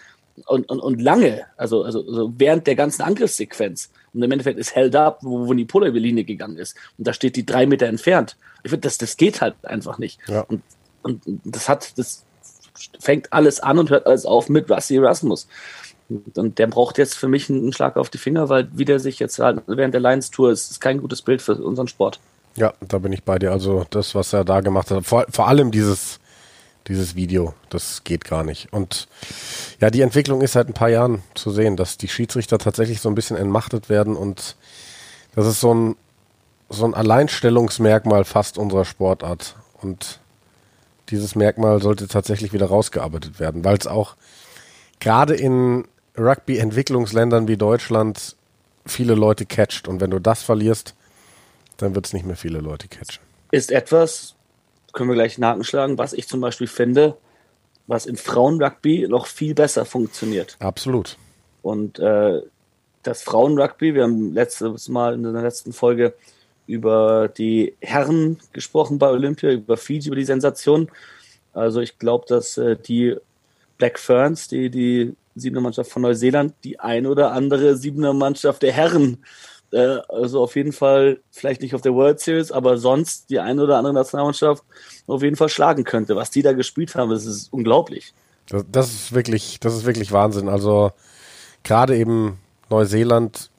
und, 0.46 0.68
und, 0.70 0.80
und 0.80 1.02
lange, 1.02 1.44
also, 1.56 1.82
also, 1.82 2.04
also 2.06 2.32
während 2.36 2.66
der 2.66 2.74
ganzen 2.74 3.02
Angriffssequenz. 3.02 3.90
Und 4.14 4.22
im 4.22 4.30
Endeffekt 4.30 4.58
ist 4.58 4.74
held 4.74 4.94
up, 4.96 5.18
wo, 5.22 5.46
wo 5.46 5.54
die 5.54 5.64
Polar 5.64 5.90
Linie 5.90 6.24
gegangen 6.24 6.56
ist. 6.56 6.76
Und 6.98 7.06
da 7.06 7.12
steht 7.12 7.36
die 7.36 7.46
drei 7.46 7.66
Meter 7.66 7.86
entfernt. 7.86 8.36
Ich 8.62 8.70
finde, 8.70 8.86
das, 8.86 8.98
das 8.98 9.16
geht 9.16 9.40
halt 9.40 9.54
einfach 9.62 9.98
nicht. 9.98 10.18
Ja. 10.28 10.42
Und, 10.42 10.62
und 11.02 11.22
das 11.44 11.68
hat, 11.68 11.98
das 11.98 12.24
fängt 13.00 13.32
alles 13.32 13.60
an 13.60 13.78
und 13.78 13.90
hört 13.90 14.06
alles 14.06 14.26
auf 14.26 14.48
mit 14.48 14.70
Rusty 14.70 14.96
Erasmus. 14.96 15.46
Und 16.08 16.58
der 16.58 16.66
braucht 16.66 16.98
jetzt 16.98 17.14
für 17.14 17.28
mich 17.28 17.48
einen 17.48 17.72
Schlag 17.72 17.96
auf 17.96 18.10
die 18.10 18.18
Finger, 18.18 18.48
weil 18.48 18.68
wie 18.72 18.84
der 18.84 18.98
sich 18.98 19.18
jetzt 19.18 19.38
halt 19.38 19.62
während 19.66 19.94
der 19.94 20.00
Lions 20.00 20.30
Tour 20.30 20.50
ist, 20.50 20.70
ist 20.70 20.80
kein 20.80 21.00
gutes 21.00 21.22
Bild 21.22 21.40
für 21.40 21.54
unseren 21.54 21.88
Sport. 21.88 22.20
Ja, 22.54 22.74
da 22.80 22.98
bin 22.98 23.12
ich 23.12 23.22
bei 23.22 23.38
dir. 23.38 23.50
Also 23.50 23.86
das, 23.90 24.14
was 24.14 24.32
er 24.32 24.44
da 24.44 24.60
gemacht 24.60 24.90
hat, 24.90 25.06
vor, 25.06 25.24
vor 25.30 25.48
allem 25.48 25.70
dieses, 25.70 26.20
dieses 26.88 27.14
Video, 27.14 27.54
das 27.70 28.04
geht 28.04 28.24
gar 28.24 28.44
nicht. 28.44 28.72
Und 28.72 29.08
ja, 29.80 29.90
die 29.90 30.00
Entwicklung 30.00 30.42
ist 30.42 30.52
seit 30.52 30.68
ein 30.68 30.74
paar 30.74 30.88
Jahren 30.88 31.22
zu 31.34 31.50
sehen, 31.50 31.76
dass 31.76 31.98
die 31.98 32.08
Schiedsrichter 32.08 32.58
tatsächlich 32.58 33.00
so 33.00 33.08
ein 33.08 33.14
bisschen 33.14 33.36
entmachtet 33.36 33.88
werden 33.88 34.16
und 34.16 34.56
das 35.34 35.46
ist 35.46 35.60
so 35.60 35.74
ein, 35.74 35.96
so 36.68 36.84
ein 36.84 36.94
Alleinstellungsmerkmal 36.94 38.24
fast 38.24 38.58
unserer 38.58 38.84
Sportart. 38.84 39.56
Und 39.80 40.20
dieses 41.10 41.34
Merkmal 41.34 41.80
sollte 41.80 42.08
tatsächlich 42.08 42.52
wieder 42.52 42.66
rausgearbeitet 42.66 43.40
werden, 43.40 43.64
weil 43.64 43.76
es 43.76 43.86
auch 43.86 44.16
gerade 45.00 45.34
in 45.34 45.86
Rugby-Entwicklungsländern 46.18 47.48
wie 47.48 47.56
Deutschland 47.56 48.36
viele 48.86 49.14
Leute 49.14 49.46
catcht. 49.46 49.88
Und 49.88 50.00
wenn 50.00 50.10
du 50.10 50.18
das 50.18 50.42
verlierst, 50.42 50.94
dann 51.78 51.94
wird 51.94 52.06
es 52.06 52.12
nicht 52.12 52.26
mehr 52.26 52.36
viele 52.36 52.60
Leute 52.60 52.88
catchen. 52.88 53.22
Ist 53.50 53.70
etwas, 53.70 54.34
können 54.92 55.10
wir 55.10 55.14
gleich 55.14 55.38
schlagen, 55.66 55.98
was 55.98 56.12
ich 56.12 56.28
zum 56.28 56.40
Beispiel 56.40 56.66
finde, 56.66 57.16
was 57.86 58.06
in 58.06 58.16
Frauenrugby 58.16 59.08
noch 59.08 59.26
viel 59.26 59.54
besser 59.54 59.84
funktioniert. 59.84 60.56
Absolut. 60.60 61.16
Und 61.62 61.98
äh, 61.98 62.42
das 63.02 63.22
Frauenrugby, 63.22 63.94
wir 63.94 64.04
haben 64.04 64.32
letztes 64.32 64.88
Mal 64.88 65.14
in 65.14 65.22
der 65.22 65.32
letzten 65.32 65.72
Folge 65.72 66.14
über 66.66 67.28
die 67.28 67.74
Herren 67.80 68.38
gesprochen 68.52 68.98
bei 68.98 69.10
Olympia, 69.10 69.50
über 69.50 69.76
Fiji, 69.76 70.08
über 70.08 70.16
die 70.16 70.24
Sensation. 70.24 70.90
Also 71.52 71.80
ich 71.80 71.98
glaube, 71.98 72.26
dass 72.28 72.56
äh, 72.56 72.76
die 72.76 73.16
Black 73.78 73.98
Ferns, 73.98 74.48
die, 74.48 74.70
die 74.70 75.14
Siebener 75.34 75.60
Mannschaft 75.60 75.90
von 75.90 76.02
Neuseeland, 76.02 76.54
die 76.62 76.78
ein 76.78 77.06
oder 77.06 77.32
andere 77.32 77.76
Siebener 77.76 78.12
Mannschaft 78.12 78.62
der 78.62 78.72
Herren, 78.72 79.14
äh, 79.14 79.51
also 79.72 80.42
auf 80.42 80.56
jeden 80.56 80.72
Fall, 80.72 81.20
vielleicht 81.30 81.62
nicht 81.62 81.74
auf 81.74 81.80
der 81.80 81.94
World 81.94 82.20
Series, 82.20 82.52
aber 82.52 82.76
sonst 82.76 83.30
die 83.30 83.38
ein 83.38 83.58
oder 83.58 83.78
andere 83.78 83.94
Nationalmannschaft 83.94 84.62
auf 85.06 85.22
jeden 85.22 85.36
Fall 85.36 85.48
schlagen 85.48 85.84
könnte. 85.84 86.14
Was 86.16 86.30
die 86.30 86.42
da 86.42 86.52
gespielt 86.52 86.94
haben, 86.94 87.10
das 87.10 87.24
ist 87.24 87.52
unglaublich. 87.52 88.12
Das, 88.48 88.64
das 88.70 88.92
ist 88.92 89.12
wirklich, 89.12 89.60
das 89.60 89.74
ist 89.74 89.84
wirklich 89.84 90.12
Wahnsinn. 90.12 90.48
Also 90.48 90.92
gerade 91.64 91.96
eben 91.96 92.38
Neuseeland, 92.68 93.50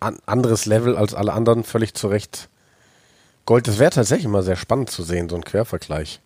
an, 0.00 0.18
anderes 0.26 0.66
Level 0.66 0.96
als 0.96 1.14
alle 1.14 1.32
anderen, 1.32 1.64
völlig 1.64 1.94
zu 1.94 2.08
Recht. 2.08 2.48
Gold, 3.44 3.68
das 3.68 3.78
wäre 3.78 3.90
tatsächlich 3.90 4.26
immer 4.26 4.42
sehr 4.42 4.56
spannend 4.56 4.90
zu 4.90 5.02
sehen, 5.02 5.28
so 5.28 5.36
ein 5.36 5.44
Quervergleich. 5.44 6.20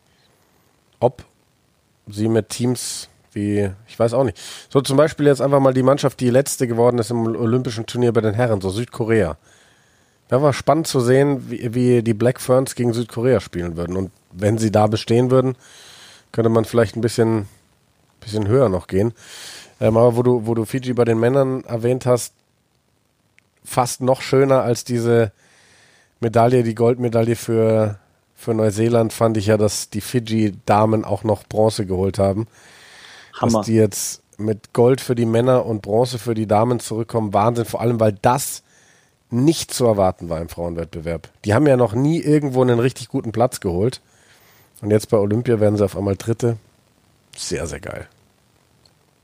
Ob 1.01 1.24
sie 2.07 2.29
mit 2.29 2.51
Teams 2.51 3.09
wie, 3.37 3.70
ich 3.87 3.99
weiß 3.99 4.14
auch 4.14 4.25
nicht. 4.25 4.40
So 4.68 4.81
zum 4.81 4.96
Beispiel 4.96 5.27
jetzt 5.27 5.40
einfach 5.40 5.61
mal 5.61 5.75
die 5.75 5.85
Mannschaft, 5.85 6.18
die 6.18 6.31
letzte 6.31 6.66
geworden 6.66 6.99
ist 6.99 7.11
im 7.11 7.25
Olympischen 7.37 7.87
Turnier 7.87 8.12
bei 8.12 8.22
den 8.22 8.35
Herren, 8.35 8.61
so 8.61 8.70
Südkorea. 8.70 9.37
Da 10.29 10.42
war 10.42 10.53
spannend 10.53 10.88
zu 10.88 11.01
sehen, 11.01 11.49
wie, 11.51 11.75
wie 11.75 12.03
die 12.03 12.14
Black 12.14 12.40
Ferns 12.40 12.75
gegen 12.75 12.92
Südkorea 12.92 13.38
spielen 13.38 13.77
würden. 13.77 13.96
Und 13.96 14.11
wenn 14.33 14.59
sie 14.59 14.72
da 14.72 14.88
bestehen 14.88 15.31
würden, 15.31 15.55
könnte 16.33 16.49
man 16.49 16.64
vielleicht 16.64 16.96
ein 16.96 17.01
bisschen, 17.01 17.46
bisschen 18.20 18.49
höher 18.49 18.68
noch 18.68 18.88
gehen. 18.88 19.12
Ähm, 19.81 19.96
aber 19.96 20.16
wo 20.16 20.22
du, 20.22 20.46
wo 20.46 20.55
du 20.55 20.64
Fiji 20.64 20.94
bei 20.94 21.05
den 21.05 21.20
Männern 21.20 21.62
erwähnt 21.64 22.07
hast, 22.07 22.33
fast 23.64 24.01
noch 24.01 24.22
schöner 24.22 24.62
als 24.62 24.85
diese 24.85 25.31
Medaille, 26.20 26.62
die 26.62 26.75
Goldmedaille 26.75 27.37
für, 27.37 27.99
für 28.35 28.55
Neuseeland, 28.55 29.12
fand 29.12 29.37
ich 29.37 29.46
ja, 29.46 29.57
dass 29.59 29.90
die 29.90 30.01
Fiji-Damen 30.01 31.05
auch 31.05 31.22
noch 31.22 31.44
Bronze 31.44 31.85
geholt 31.87 32.18
haben. 32.18 32.46
Hammer. 33.40 33.59
Dass 33.59 33.66
die 33.66 33.75
jetzt 33.75 34.22
mit 34.38 34.72
Gold 34.72 35.01
für 35.01 35.14
die 35.14 35.27
Männer 35.27 35.66
und 35.66 35.83
Bronze 35.83 36.18
für 36.18 36.35
die 36.35 36.46
Damen 36.46 36.81
zurückkommen, 36.81 37.33
Wahnsinn. 37.33 37.64
Vor 37.64 37.81
allem, 37.81 38.01
weil 38.01 38.12
das 38.12 38.62
nicht 39.31 39.72
zu 39.72 39.87
erwarten 39.87 40.29
war 40.29 40.40
im 40.40 40.49
Frauenwettbewerb. 40.49 41.29
Die 41.44 41.55
haben 41.55 41.66
ja 41.66 41.77
noch 41.77 41.94
nie 41.94 42.20
irgendwo 42.20 42.62
einen 42.62 42.79
richtig 42.79 43.09
guten 43.09 43.33
Platz 43.33 43.61
geholt. 43.61 44.01
Und 44.83 44.90
jetzt 44.90 45.09
bei 45.11 45.16
Olympia 45.16 45.59
werden 45.59 45.77
sie 45.77 45.85
auf 45.85 45.96
einmal 45.96 46.16
Dritte. 46.16 46.59
Sehr, 47.37 47.66
sehr 47.66 47.81
geil. 47.81 48.07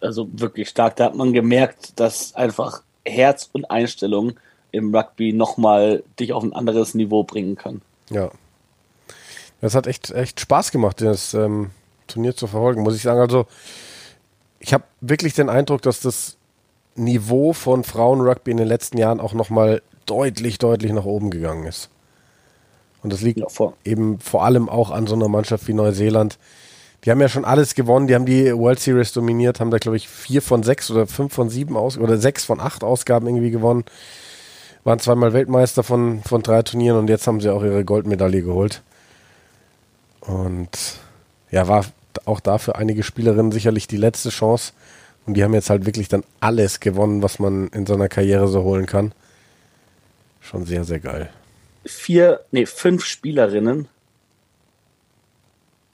Also 0.00 0.28
wirklich 0.32 0.68
stark. 0.68 0.96
Da 0.96 1.04
hat 1.04 1.14
man 1.14 1.32
gemerkt, 1.32 2.00
dass 2.00 2.34
einfach 2.34 2.82
Herz 3.04 3.48
und 3.52 3.70
Einstellung 3.70 4.34
im 4.72 4.94
Rugby 4.94 5.32
nochmal 5.32 6.02
dich 6.18 6.32
auf 6.32 6.42
ein 6.42 6.52
anderes 6.52 6.94
Niveau 6.94 7.22
bringen 7.22 7.56
kann. 7.56 7.82
Ja. 8.10 8.30
Das 9.60 9.74
hat 9.74 9.86
echt, 9.86 10.10
echt 10.10 10.40
Spaß 10.40 10.72
gemacht, 10.72 11.00
das 11.00 11.34
ähm, 11.34 11.70
Turnier 12.08 12.34
zu 12.34 12.48
verfolgen, 12.48 12.82
muss 12.82 12.96
ich 12.96 13.02
sagen. 13.02 13.20
Also, 13.20 13.46
ich 14.62 14.72
habe 14.72 14.84
wirklich 15.00 15.34
den 15.34 15.48
Eindruck, 15.48 15.82
dass 15.82 16.00
das 16.00 16.36
Niveau 16.94 17.52
von 17.52 17.82
Frauenrugby 17.82 18.52
in 18.52 18.58
den 18.58 18.68
letzten 18.68 18.96
Jahren 18.96 19.18
auch 19.20 19.34
nochmal 19.34 19.82
deutlich, 20.06 20.58
deutlich 20.58 20.92
nach 20.92 21.04
oben 21.04 21.30
gegangen 21.30 21.66
ist. 21.66 21.90
Und 23.02 23.12
das 23.12 23.22
liegt 23.22 23.40
ja, 23.40 23.48
vor. 23.48 23.74
eben 23.84 24.20
vor 24.20 24.44
allem 24.44 24.68
auch 24.68 24.92
an 24.92 25.08
so 25.08 25.16
einer 25.16 25.28
Mannschaft 25.28 25.66
wie 25.66 25.72
Neuseeland. 25.72 26.38
Die 27.04 27.10
haben 27.10 27.20
ja 27.20 27.28
schon 27.28 27.44
alles 27.44 27.74
gewonnen, 27.74 28.06
die 28.06 28.14
haben 28.14 28.26
die 28.26 28.56
World 28.56 28.78
Series 28.78 29.12
dominiert, 29.12 29.58
haben 29.58 29.72
da, 29.72 29.78
glaube 29.78 29.96
ich, 29.96 30.08
vier 30.08 30.40
von 30.40 30.62
sechs 30.62 30.88
oder 30.92 31.08
fünf 31.08 31.34
von 31.34 31.50
sieben 31.50 31.76
aus 31.76 31.98
oder 31.98 32.16
sechs 32.16 32.44
von 32.44 32.60
acht 32.60 32.84
Ausgaben 32.84 33.26
irgendwie 33.26 33.50
gewonnen. 33.50 33.84
Waren 34.84 35.00
zweimal 35.00 35.32
Weltmeister 35.32 35.82
von, 35.82 36.22
von 36.22 36.42
drei 36.44 36.62
Turnieren 36.62 36.98
und 36.98 37.08
jetzt 37.08 37.26
haben 37.26 37.40
sie 37.40 37.50
auch 37.50 37.64
ihre 37.64 37.84
Goldmedaille 37.84 38.42
geholt. 38.42 38.82
Und 40.20 40.70
ja, 41.50 41.66
war 41.66 41.84
auch 42.26 42.40
dafür 42.40 42.76
einige 42.76 43.02
Spielerinnen 43.02 43.52
sicherlich 43.52 43.86
die 43.86 43.96
letzte 43.96 44.30
Chance. 44.30 44.72
Und 45.26 45.34
die 45.34 45.44
haben 45.44 45.54
jetzt 45.54 45.70
halt 45.70 45.86
wirklich 45.86 46.08
dann 46.08 46.24
alles 46.40 46.80
gewonnen, 46.80 47.22
was 47.22 47.38
man 47.38 47.68
in 47.68 47.86
seiner 47.86 48.08
Karriere 48.08 48.48
so 48.48 48.62
holen 48.62 48.86
kann. 48.86 49.12
Schon 50.40 50.64
sehr, 50.64 50.84
sehr 50.84 50.98
geil. 50.98 51.30
Vier, 51.84 52.44
nee, 52.50 52.66
fünf 52.66 53.04
Spielerinnen 53.04 53.88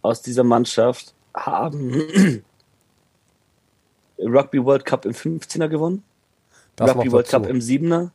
aus 0.03 0.23
dieser 0.23 0.45
Mannschaft 0.45 1.15
haben 1.35 2.03
Rugby 4.19 4.65
World 4.65 4.85
Cup 4.85 5.05
im 5.05 5.13
15er 5.13 5.69
gewonnen, 5.69 6.03
das 6.77 6.95
Rugby 6.95 7.13
World 7.13 7.29
Cup 7.29 7.47
im 7.47 7.59
7er, 7.59 8.11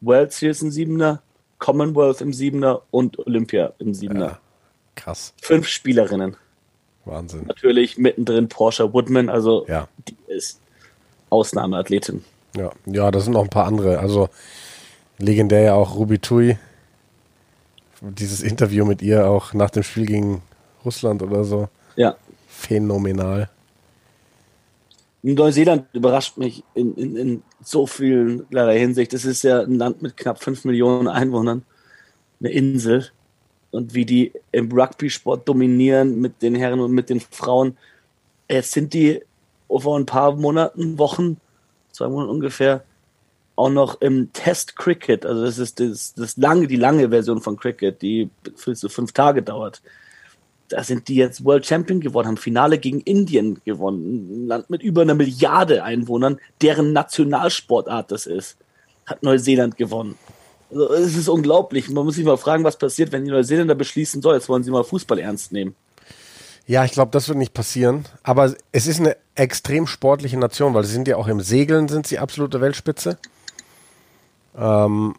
World 0.00 0.32
Series 0.32 0.62
im 0.62 0.70
7er, 0.70 1.18
Commonwealth 1.58 2.20
im 2.20 2.30
7er 2.30 2.82
und 2.90 3.18
Olympia 3.18 3.72
im 3.78 3.92
7er. 3.92 4.20
Ja, 4.20 4.40
krass. 4.94 5.34
Fünf 5.40 5.66
Spielerinnen. 5.66 6.36
Wahnsinn. 7.08 7.46
Natürlich 7.46 7.98
mittendrin 7.98 8.48
Porsche 8.48 8.92
Woodman, 8.92 9.28
also 9.28 9.66
ja. 9.68 9.88
die 10.06 10.16
ist 10.28 10.60
Ausnahmeathletin. 11.30 12.24
Ja, 12.56 12.72
ja, 12.86 13.10
das 13.10 13.24
sind 13.24 13.34
noch 13.34 13.42
ein 13.42 13.50
paar 13.50 13.66
andere. 13.66 13.98
Also 13.98 14.28
legendär 15.18 15.62
ja 15.62 15.74
auch 15.74 15.96
Ruby 15.96 16.18
Tui. 16.18 16.58
Dieses 18.00 18.42
Interview 18.42 18.84
mit 18.84 19.02
ihr 19.02 19.28
auch 19.28 19.54
nach 19.54 19.70
dem 19.70 19.82
Spiel 19.82 20.06
gegen 20.06 20.42
Russland 20.84 21.22
oder 21.22 21.44
so. 21.44 21.68
Ja. 21.96 22.16
Phänomenal. 22.48 23.50
Neuseeland 25.22 25.86
überrascht 25.92 26.38
mich 26.38 26.62
in, 26.74 26.94
in, 26.94 27.16
in 27.16 27.42
so 27.62 27.86
vielen 27.86 28.46
Hinsicht. 28.50 29.12
Es 29.14 29.24
ist 29.24 29.42
ja 29.42 29.60
ein 29.62 29.74
Land 29.74 30.00
mit 30.00 30.16
knapp 30.16 30.42
5 30.42 30.64
Millionen 30.64 31.08
Einwohnern, 31.08 31.64
eine 32.40 32.50
Insel 32.50 33.10
und 33.70 33.94
wie 33.94 34.04
die 34.04 34.32
im 34.52 34.70
Rugby-Sport 34.72 35.48
dominieren 35.48 36.20
mit 36.20 36.42
den 36.42 36.54
Herren 36.54 36.80
und 36.80 36.92
mit 36.92 37.10
den 37.10 37.20
Frauen. 37.20 37.76
Jetzt 38.50 38.72
sind 38.72 38.94
die 38.94 39.20
vor 39.68 39.98
ein 39.98 40.06
paar 40.06 40.34
Monaten, 40.34 40.98
Wochen 40.98 41.38
zwei 41.98 42.08
Monaten 42.08 42.30
ungefähr, 42.30 42.84
auch 43.56 43.70
noch 43.70 44.00
im 44.00 44.32
Test 44.32 44.76
Cricket, 44.76 45.26
also 45.26 45.44
das 45.44 45.58
ist 45.58 45.80
das, 45.80 46.14
das 46.14 46.36
lange, 46.36 46.68
die 46.68 46.76
lange 46.76 47.08
Version 47.08 47.40
von 47.40 47.56
Cricket, 47.56 48.00
die 48.02 48.30
für 48.54 48.74
so 48.74 48.88
fünf 48.88 49.12
Tage 49.12 49.42
dauert. 49.42 49.82
Da 50.68 50.84
sind 50.84 51.08
die 51.08 51.16
jetzt 51.16 51.44
World 51.44 51.66
Champion 51.66 52.00
geworden, 52.00 52.28
haben 52.28 52.36
Finale 52.36 52.78
gegen 52.78 53.00
Indien 53.00 53.60
gewonnen, 53.64 54.44
ein 54.44 54.46
Land 54.46 54.70
mit 54.70 54.82
über 54.82 55.02
einer 55.02 55.14
Milliarde 55.14 55.82
Einwohnern, 55.82 56.38
deren 56.62 56.92
Nationalsportart 56.92 58.12
das 58.12 58.26
ist. 58.26 58.56
Hat 59.06 59.22
Neuseeland 59.22 59.76
gewonnen. 59.76 60.16
Also, 60.70 60.92
es 60.92 61.16
ist 61.16 61.28
unglaublich. 61.28 61.88
Man 61.90 62.04
muss 62.04 62.16
sich 62.16 62.24
mal 62.24 62.36
fragen, 62.36 62.64
was 62.64 62.76
passiert, 62.76 63.12
wenn 63.12 63.24
die 63.24 63.30
Neuseeländer 63.30 63.74
beschließen, 63.74 64.22
so, 64.22 64.32
jetzt 64.32 64.48
wollen 64.48 64.62
sie 64.62 64.70
mal 64.70 64.84
Fußball 64.84 65.18
ernst 65.18 65.52
nehmen. 65.52 65.74
Ja, 66.66 66.84
ich 66.84 66.92
glaube, 66.92 67.10
das 67.12 67.28
wird 67.28 67.38
nicht 67.38 67.54
passieren. 67.54 68.04
Aber 68.22 68.54
es 68.72 68.86
ist 68.86 69.00
eine 69.00 69.16
extrem 69.34 69.86
sportliche 69.86 70.36
Nation, 70.36 70.74
weil 70.74 70.84
sie 70.84 70.92
sind 70.92 71.08
ja 71.08 71.16
auch 71.16 71.26
im 71.26 71.40
Segeln 71.40 71.88
sind 71.88 72.06
sie 72.06 72.18
absolute 72.18 72.60
Weltspitze. 72.60 73.16
Ähm, 74.56 75.14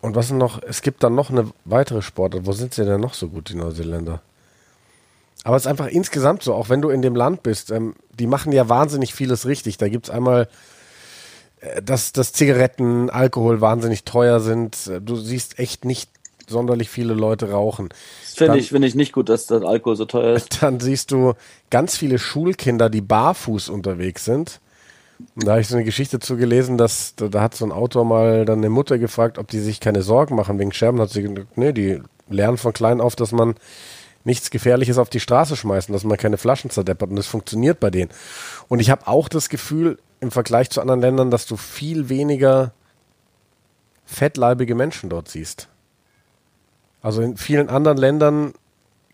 und 0.00 0.14
was 0.14 0.30
noch? 0.30 0.62
Es 0.62 0.82
gibt 0.82 1.02
dann 1.02 1.14
noch 1.14 1.30
eine 1.30 1.50
weitere 1.64 2.02
Sportart. 2.02 2.46
Wo 2.46 2.52
sind 2.52 2.74
sie 2.74 2.84
denn 2.84 3.00
noch 3.00 3.14
so 3.14 3.28
gut, 3.28 3.48
die 3.48 3.54
Neuseeländer? 3.54 4.20
Aber 5.44 5.56
es 5.56 5.62
ist 5.62 5.68
einfach 5.68 5.86
insgesamt 5.86 6.42
so, 6.42 6.52
auch 6.54 6.68
wenn 6.68 6.82
du 6.82 6.90
in 6.90 7.00
dem 7.00 7.16
Land 7.16 7.42
bist, 7.42 7.70
ähm, 7.70 7.94
die 8.18 8.26
machen 8.26 8.52
ja 8.52 8.68
wahnsinnig 8.68 9.14
vieles 9.14 9.46
richtig. 9.46 9.78
Da 9.78 9.88
gibt 9.88 10.06
es 10.06 10.10
einmal, 10.10 10.48
dass, 11.82 12.12
dass 12.12 12.32
Zigaretten, 12.32 13.10
Alkohol 13.10 13.60
wahnsinnig 13.60 14.04
teuer 14.04 14.40
sind. 14.40 14.90
Du 15.00 15.16
siehst 15.16 15.58
echt 15.58 15.84
nicht 15.84 16.10
sonderlich 16.48 16.88
viele 16.88 17.14
Leute 17.14 17.50
rauchen. 17.50 17.88
Finde 18.22 18.58
ich, 18.58 18.70
find 18.70 18.84
ich 18.84 18.94
nicht 18.94 19.12
gut, 19.12 19.28
dass 19.28 19.46
das 19.46 19.62
Alkohol 19.62 19.96
so 19.96 20.04
teuer 20.04 20.34
ist. 20.34 20.62
Dann 20.62 20.80
siehst 20.80 21.10
du 21.10 21.34
ganz 21.70 21.96
viele 21.96 22.18
Schulkinder, 22.18 22.88
die 22.90 23.00
barfuß 23.00 23.68
unterwegs 23.68 24.24
sind. 24.24 24.60
Und 25.34 25.46
da 25.46 25.52
habe 25.52 25.60
ich 25.60 25.68
so 25.68 25.74
eine 25.74 25.84
Geschichte 25.84 26.20
zu 26.20 26.36
gelesen, 26.36 26.78
dass 26.78 27.14
da, 27.16 27.26
da, 27.26 27.40
hat 27.42 27.54
so 27.54 27.64
ein 27.64 27.72
Autor 27.72 28.04
mal 28.04 28.44
dann 28.44 28.58
eine 28.58 28.70
Mutter 28.70 28.98
gefragt, 28.98 29.36
ob 29.38 29.48
die 29.48 29.58
sich 29.58 29.80
keine 29.80 30.02
Sorgen 30.02 30.36
machen 30.36 30.58
wegen 30.60 30.72
Scherben. 30.72 31.00
Hat 31.00 31.10
sie 31.10 31.22
gesagt, 31.22 31.56
nee, 31.56 31.72
die 31.72 32.00
lernen 32.28 32.56
von 32.56 32.72
klein 32.72 33.00
auf, 33.00 33.16
dass 33.16 33.32
man 33.32 33.54
nichts 34.24 34.50
Gefährliches 34.50 34.98
auf 34.98 35.10
die 35.10 35.20
Straße 35.20 35.56
schmeißen, 35.56 35.92
dass 35.92 36.04
man 36.04 36.18
keine 36.18 36.38
Flaschen 36.38 36.70
zerdeppert 36.70 37.10
und 37.10 37.16
das 37.16 37.26
funktioniert 37.26 37.80
bei 37.80 37.90
denen. 37.90 38.10
Und 38.68 38.80
ich 38.80 38.90
habe 38.90 39.06
auch 39.06 39.28
das 39.28 39.48
Gefühl, 39.48 39.98
im 40.20 40.30
Vergleich 40.30 40.70
zu 40.70 40.80
anderen 40.80 41.00
Ländern, 41.00 41.30
dass 41.30 41.46
du 41.46 41.56
viel 41.56 42.08
weniger 42.08 42.72
fettleibige 44.04 44.74
Menschen 44.74 45.10
dort 45.10 45.28
siehst. 45.28 45.68
Also 47.00 47.22
in 47.22 47.36
vielen 47.36 47.68
anderen 47.68 47.98
Ländern 47.98 48.54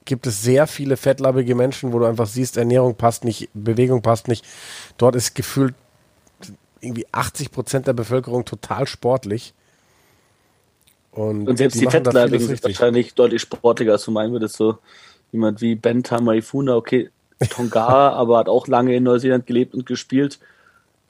gibt 0.04 0.26
es 0.26 0.42
sehr 0.42 0.66
viele 0.66 0.96
fettleibige 0.96 1.54
Menschen, 1.54 1.92
wo 1.92 1.98
du 1.98 2.06
einfach 2.06 2.26
siehst, 2.26 2.56
Ernährung 2.56 2.94
passt 2.96 3.24
nicht, 3.24 3.48
Bewegung 3.54 4.02
passt 4.02 4.28
nicht. 4.28 4.44
Dort 4.96 5.16
ist 5.16 5.34
gefühlt 5.34 5.74
irgendwie 6.80 7.06
80 7.12 7.50
Prozent 7.50 7.86
der 7.86 7.94
Bevölkerung 7.94 8.44
total 8.44 8.86
sportlich. 8.86 9.54
Und, 11.14 11.48
und 11.48 11.56
selbst 11.56 11.76
die, 11.76 11.84
die 11.84 11.90
Fettleibigen 11.90 12.46
sind 12.46 12.62
wahrscheinlich 12.64 13.14
deutlich 13.14 13.40
sportlicher, 13.40 13.92
als 13.92 14.04
du 14.04 14.10
meinen 14.10 14.32
würdest. 14.32 14.56
So 14.56 14.78
jemand 15.32 15.60
wie 15.60 15.76
Benta 15.76 16.20
Maifuna, 16.20 16.74
okay, 16.76 17.10
Tonga, 17.50 18.08
aber 18.12 18.38
hat 18.38 18.48
auch 18.48 18.66
lange 18.66 18.94
in 18.96 19.04
Neuseeland 19.04 19.46
gelebt 19.46 19.74
und 19.74 19.86
gespielt. 19.86 20.40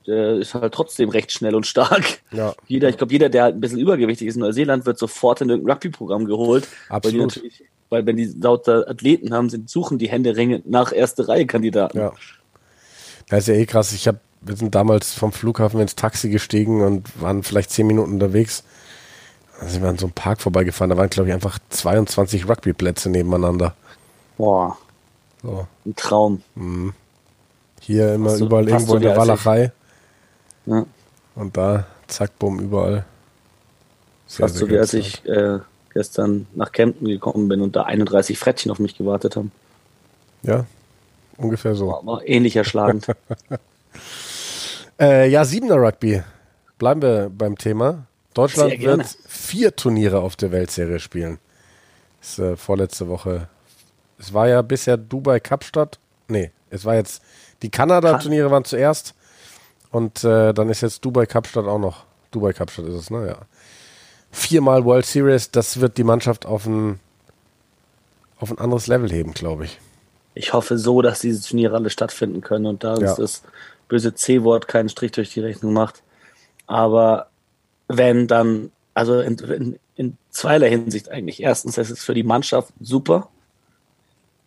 Der 0.07 0.35
ist 0.35 0.53
halt 0.53 0.75
trotzdem 0.75 1.09
recht 1.09 1.33
schnell 1.33 1.55
und 1.55 1.67
stark. 1.67 2.21
Ja. 2.31 2.55
Jeder, 2.69 2.90
ich 2.90 2.99
glaube, 2.99 3.12
jeder, 3.12 3.31
der 3.31 3.45
halt 3.45 3.57
ein 3.57 3.61
bisschen 3.61 3.79
übergewichtig 3.79 4.29
ist 4.29 4.35
in 4.35 4.43
Neuseeland, 4.43 4.85
wird 4.85 4.99
sofort 4.99 5.40
in 5.40 5.49
irgendein 5.49 5.73
Rugby-Programm 5.73 6.27
geholt. 6.27 6.69
Absolut. 6.90 7.43
Weil, 7.43 7.51
weil 7.88 8.07
wenn 8.07 8.17
die 8.19 8.27
lauter 8.27 8.87
Athleten 8.87 9.33
haben, 9.33 9.49
sind, 9.49 9.71
suchen 9.71 9.97
die 9.97 10.11
Hände 10.11 10.62
nach 10.67 10.93
erste 10.93 11.27
Reihe 11.27 11.47
Kandidaten. 11.47 11.97
Ja. 11.97 12.12
Das 13.31 13.40
ist 13.40 13.49
ja 13.49 13.55
eh 13.55 13.64
krass. 13.64 13.95
Ich 13.95 14.07
habe, 14.07 14.21
wir 14.43 14.57
sind 14.57 14.75
damals 14.75 15.14
vom 15.14 15.33
Flughafen 15.33 15.81
ins 15.81 15.97
Taxi 15.97 16.29
gestiegen 16.29 16.83
und 16.83 17.23
waren 17.23 17.43
vielleicht 17.43 17.71
zehn 17.71 17.87
Minuten 17.87 18.12
unterwegs. 18.12 18.64
Da 19.64 19.70
sind 19.70 19.83
wir 19.83 19.88
an 19.88 19.96
so 19.96 20.05
einem 20.05 20.12
Park 20.12 20.42
vorbeigefahren. 20.42 20.90
Da 20.90 20.98
waren, 20.98 21.09
glaube 21.09 21.31
ich, 21.31 21.35
einfach 21.35 21.59
22 21.70 22.46
Rugby-Plätze 22.46 23.09
nebeneinander. 23.09 23.74
Boah. 24.37 24.77
So. 25.42 25.66
Ein 25.87 25.96
Traum. 25.96 26.42
Mhm. 26.55 26.92
Hier 27.81 28.12
immer 28.14 28.37
du, 28.37 28.44
überall 28.44 28.68
irgendwo 28.68 28.96
in 28.96 29.03
der 29.03 29.16
Walachei. 29.16 29.72
Ja. 30.66 30.85
Und 31.35 31.57
da, 31.57 31.87
zack, 32.09 32.38
bumm, 32.38 32.61
überall. 32.61 33.07
Sehr, 34.27 34.46
fast 34.46 34.57
so 34.57 34.68
wie 34.68 34.79
als 34.79 34.92
ich 34.92 35.24
äh, 35.24 35.61
gestern 35.94 36.46
nach 36.55 36.70
Kempten 36.70 37.09
gekommen 37.09 37.48
bin 37.48 37.62
und 37.62 37.74
da 37.74 37.85
31 37.85 38.38
Frettchen 38.38 38.70
auf 38.70 38.79
mich 38.79 38.98
gewartet 38.98 39.37
haben. 39.37 39.50
Ja, 40.42 40.66
ungefähr 41.38 41.74
so. 41.74 41.88
War, 41.88 42.05
war 42.05 42.29
ähnlich 42.29 42.57
erschlagend. 42.57 43.07
äh, 45.00 45.27
ja, 45.31 45.46
Siebener 45.46 45.77
Rugby. 45.77 46.22
Bleiben 46.79 47.00
wir 47.00 47.31
beim 47.31 47.57
Thema. 47.57 48.07
Deutschland 48.35 48.81
wird 48.81 49.16
vier 49.27 49.75
Turniere 49.75 50.20
auf 50.20 50.37
der 50.37 50.53
Weltserie 50.53 50.99
spielen. 50.99 51.38
Das 52.20 52.31
ist 52.31 52.38
äh, 52.40 52.57
vorletzte 52.57 53.09
Woche. 53.09 53.49
Es 54.18 54.35
war 54.35 54.49
ja 54.49 54.62
bisher 54.62 54.97
Dubai 54.97 55.40
Kapstadt. 55.40 55.99
Nee, 56.29 56.51
es 56.70 56.85
war 56.85 56.94
jetzt 56.94 57.23
die 57.62 57.70
Kanada-Turniere 57.70 58.51
waren 58.51 58.64
zuerst. 58.64 59.14
Und 59.90 60.25
äh, 60.25 60.53
dann 60.53 60.68
ist 60.68 60.81
jetzt 60.81 61.05
Dubai 61.05 61.27
Kapstadt 61.27 61.66
auch 61.66 61.79
noch. 61.79 62.05
Dubai 62.31 62.53
Kapstadt 62.53 62.87
ist 62.87 62.94
es, 62.94 63.11
ne? 63.11 63.29
Ja. 63.29 63.38
Viermal 64.33 64.85
World 64.85 65.07
Series, 65.07 65.53
das 65.53 65.81
wird 65.81 65.97
die 65.97 66.03
Mannschaft 66.03 66.44
auf 66.44 66.66
ein, 66.66 66.99
auf 68.40 68.51
ein 68.51 68.59
anderes 68.59 68.88
Level 68.88 69.11
heben, 69.12 69.33
glaube 69.33 69.66
ich. 69.66 69.79
Ich 70.35 70.53
hoffe 70.53 70.77
so, 70.79 71.01
dass 71.01 71.20
diese 71.20 71.49
Turniere 71.49 71.77
alle 71.77 71.90
stattfinden 71.90 72.40
können 72.40 72.66
und 72.66 72.83
da 72.83 72.94
uns 72.94 73.03
ja. 73.03 73.14
das 73.14 73.42
böse 73.87 74.14
C-Wort 74.14 74.66
keinen 74.66 74.88
Strich 74.88 75.12
durch 75.12 75.33
die 75.33 75.40
Rechnung 75.40 75.73
macht. 75.73 76.03
Aber 76.66 77.29
wenn 77.88 78.27
dann, 78.27 78.70
also 78.94 79.20
in, 79.20 79.38
in, 79.38 79.79
in 79.97 80.16
zweierlei 80.31 80.70
Hinsicht 80.70 81.11
eigentlich. 81.11 81.42
Erstens, 81.42 81.79
es 81.79 81.90
ist 81.90 82.05
für 82.05 82.14
die 82.14 82.23
Mannschaft 82.23 82.73
super. 82.81 83.29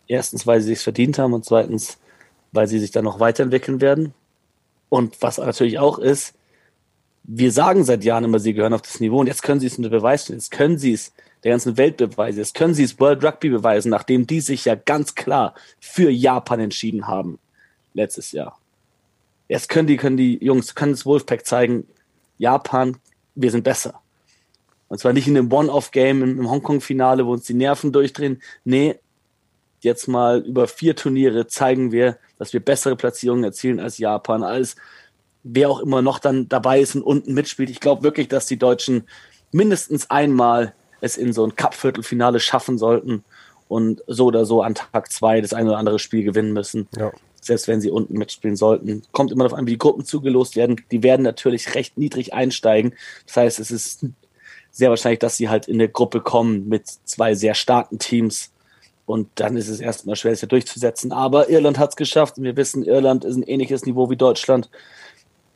Erstens, 0.06 0.46
weil 0.46 0.60
sie 0.60 0.72
es 0.72 0.82
verdient 0.82 1.18
haben 1.18 1.34
und 1.34 1.44
zweitens, 1.44 1.98
weil 2.52 2.66
sie 2.66 2.78
sich 2.78 2.90
dann 2.90 3.04
noch 3.04 3.20
weiterentwickeln 3.20 3.80
werden. 3.80 4.14
Und 4.88 5.20
was 5.20 5.38
natürlich 5.38 5.78
auch 5.78 5.98
ist, 5.98 6.34
wir 7.24 7.52
sagen 7.52 7.84
seit 7.84 8.04
Jahren 8.04 8.24
immer, 8.24 8.38
sie 8.38 8.54
gehören 8.54 8.72
auf 8.72 8.82
das 8.82 9.00
Niveau 9.00 9.20
und 9.20 9.26
jetzt 9.26 9.42
können 9.42 9.60
sie 9.60 9.66
es 9.66 9.76
unter 9.76 9.90
Beweis 9.90 10.24
stellen. 10.24 10.38
Jetzt 10.38 10.50
können 10.50 10.78
sie 10.78 10.94
es 10.94 11.12
der 11.44 11.52
ganzen 11.52 11.76
Welt 11.76 11.98
beweisen. 11.98 12.38
Jetzt 12.38 12.54
können 12.54 12.74
sie 12.74 12.84
es 12.84 12.98
World 12.98 13.22
Rugby 13.22 13.50
beweisen, 13.50 13.90
nachdem 13.90 14.26
die 14.26 14.40
sich 14.40 14.64
ja 14.64 14.74
ganz 14.74 15.14
klar 15.14 15.54
für 15.78 16.10
Japan 16.10 16.60
entschieden 16.60 17.06
haben. 17.06 17.38
Letztes 17.92 18.32
Jahr. 18.32 18.58
Jetzt 19.46 19.68
können 19.68 19.88
die, 19.88 19.96
können 19.96 20.16
die 20.16 20.42
Jungs, 20.42 20.74
können 20.74 20.92
das 20.92 21.06
Wolfpack 21.06 21.46
zeigen, 21.46 21.86
Japan, 22.38 22.96
wir 23.38 23.50
sind 23.50 23.64
besser. 23.64 24.00
Und 24.88 24.98
zwar 24.98 25.12
nicht 25.12 25.28
in 25.28 25.36
einem 25.36 25.52
One-Off-Game 25.52 26.22
im 26.22 26.50
Hongkong-Finale, 26.50 27.26
wo 27.26 27.32
uns 27.32 27.44
die 27.44 27.54
Nerven 27.54 27.92
durchdrehen. 27.92 28.42
Nee, 28.64 28.96
jetzt 29.80 30.08
mal 30.08 30.40
über 30.40 30.66
vier 30.66 30.96
Turniere 30.96 31.46
zeigen 31.46 31.92
wir, 31.92 32.18
dass 32.38 32.52
wir 32.52 32.60
bessere 32.60 32.96
Platzierungen 32.96 33.44
erzielen 33.44 33.80
als 33.80 33.98
Japan, 33.98 34.42
als 34.42 34.76
wer 35.44 35.70
auch 35.70 35.80
immer 35.80 36.02
noch 36.02 36.18
dann 36.18 36.48
dabei 36.48 36.80
ist 36.80 36.96
und 36.96 37.02
unten 37.02 37.34
mitspielt. 37.34 37.70
Ich 37.70 37.80
glaube 37.80 38.02
wirklich, 38.02 38.28
dass 38.28 38.46
die 38.46 38.58
Deutschen 38.58 39.06
mindestens 39.52 40.10
einmal 40.10 40.74
es 41.00 41.16
in 41.16 41.32
so 41.32 41.44
ein 41.44 41.54
Cup-Viertelfinale 41.54 42.40
schaffen 42.40 42.76
sollten 42.76 43.24
und 43.68 44.02
so 44.06 44.26
oder 44.26 44.46
so 44.46 44.62
an 44.62 44.74
Tag 44.74 45.12
zwei 45.12 45.40
das 45.40 45.52
eine 45.52 45.70
oder 45.70 45.78
andere 45.78 45.98
Spiel 45.98 46.24
gewinnen 46.24 46.52
müssen. 46.52 46.88
Ja. 46.96 47.12
Selbst 47.40 47.68
wenn 47.68 47.80
sie 47.80 47.90
unten 47.90 48.18
mitspielen 48.18 48.56
sollten. 48.56 49.02
Kommt 49.12 49.32
immer 49.32 49.44
darauf 49.44 49.58
an, 49.58 49.66
wie 49.66 49.72
die 49.72 49.78
Gruppen 49.78 50.04
zugelost 50.04 50.56
werden. 50.56 50.80
Die 50.90 51.02
werden 51.02 51.22
natürlich 51.22 51.74
recht 51.74 51.96
niedrig 51.96 52.34
einsteigen. 52.34 52.94
Das 53.26 53.36
heißt, 53.36 53.60
es 53.60 53.70
ist 53.70 54.06
sehr 54.70 54.90
wahrscheinlich, 54.90 55.20
dass 55.20 55.36
sie 55.36 55.48
halt 55.48 55.68
in 55.68 55.76
eine 55.76 55.88
Gruppe 55.88 56.20
kommen 56.20 56.68
mit 56.68 56.86
zwei 57.04 57.34
sehr 57.34 57.54
starken 57.54 57.98
Teams 57.98 58.50
und 59.08 59.28
dann 59.36 59.56
ist 59.56 59.68
es 59.68 59.80
erstmal 59.80 60.16
schwer, 60.16 60.32
es 60.32 60.42
ja 60.42 60.48
durchzusetzen. 60.48 61.12
Aber 61.12 61.48
Irland 61.48 61.78
hat 61.78 61.90
es 61.90 61.96
geschafft. 61.96 62.36
Und 62.36 62.44
wir 62.44 62.56
wissen, 62.56 62.84
Irland 62.84 63.24
ist 63.24 63.36
ein 63.36 63.42
ähnliches 63.42 63.86
Niveau 63.86 64.10
wie 64.10 64.16
Deutschland. 64.16 64.68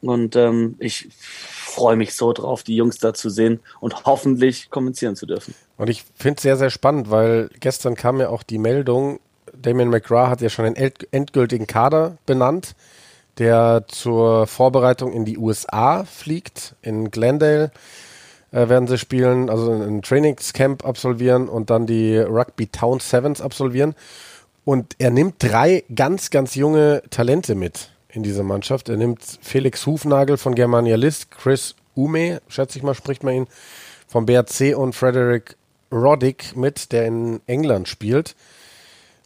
Und 0.00 0.36
ähm, 0.36 0.76
ich 0.78 1.08
freue 1.12 1.96
mich 1.96 2.14
so 2.14 2.32
drauf, 2.32 2.62
die 2.62 2.76
Jungs 2.76 2.96
da 2.96 3.12
zu 3.12 3.28
sehen 3.28 3.60
und 3.80 4.06
hoffentlich 4.06 4.70
kommentieren 4.70 5.16
zu 5.16 5.26
dürfen. 5.26 5.54
Und 5.76 5.90
ich 5.90 6.02
finde 6.14 6.36
es 6.38 6.42
sehr, 6.42 6.56
sehr 6.56 6.70
spannend, 6.70 7.10
weil 7.10 7.50
gestern 7.60 7.94
kam 7.94 8.20
ja 8.20 8.30
auch 8.30 8.42
die 8.42 8.56
Meldung, 8.56 9.20
Damien 9.62 9.88
McGrath 9.90 10.30
hat 10.30 10.40
ja 10.40 10.48
schon 10.48 10.72
den 10.72 10.92
endgültigen 11.10 11.66
Kader 11.66 12.18
benannt, 12.26 12.74
der 13.38 13.84
zur 13.88 14.46
Vorbereitung 14.46 15.12
in 15.12 15.24
die 15.24 15.38
USA 15.38 16.04
fliegt, 16.04 16.74
in 16.82 17.10
Glendale 17.10 17.70
äh, 18.52 18.68
werden 18.68 18.86
sie 18.86 18.98
spielen, 18.98 19.48
also 19.48 19.72
ein 19.72 20.02
Trainingscamp 20.02 20.84
absolvieren 20.84 21.48
und 21.48 21.70
dann 21.70 21.86
die 21.86 22.18
Rugby 22.18 22.66
Town 22.66 23.00
Sevens 23.00 23.40
absolvieren. 23.40 23.94
Und 24.64 24.94
er 24.98 25.10
nimmt 25.10 25.36
drei 25.38 25.84
ganz, 25.92 26.30
ganz 26.30 26.54
junge 26.54 27.02
Talente 27.10 27.54
mit 27.54 27.90
in 28.10 28.22
dieser 28.22 28.44
Mannschaft. 28.44 28.88
Er 28.88 28.96
nimmt 28.96 29.22
Felix 29.40 29.86
Hufnagel 29.86 30.36
von 30.36 30.54
Germania 30.54 30.96
List, 30.96 31.30
Chris 31.30 31.74
Ume, 31.96 32.40
schätze 32.48 32.78
ich 32.78 32.84
mal, 32.84 32.94
spricht 32.94 33.24
man 33.24 33.34
ihn, 33.34 33.46
vom 34.06 34.26
BRC 34.26 34.76
und 34.76 34.94
Frederick 34.94 35.56
Roddick 35.90 36.56
mit, 36.56 36.92
der 36.92 37.06
in 37.06 37.40
England 37.46 37.88
spielt, 37.88 38.34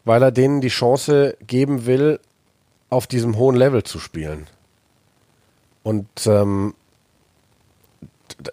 weil 0.06 0.22
er 0.22 0.30
denen 0.30 0.62
die 0.62 0.68
Chance 0.68 1.36
geben 1.46 1.84
will, 1.84 2.20
auf 2.88 3.06
diesem 3.06 3.36
hohen 3.36 3.56
Level 3.56 3.82
zu 3.82 3.98
spielen. 3.98 4.46
Und 5.82 6.06
ähm, 6.26 6.74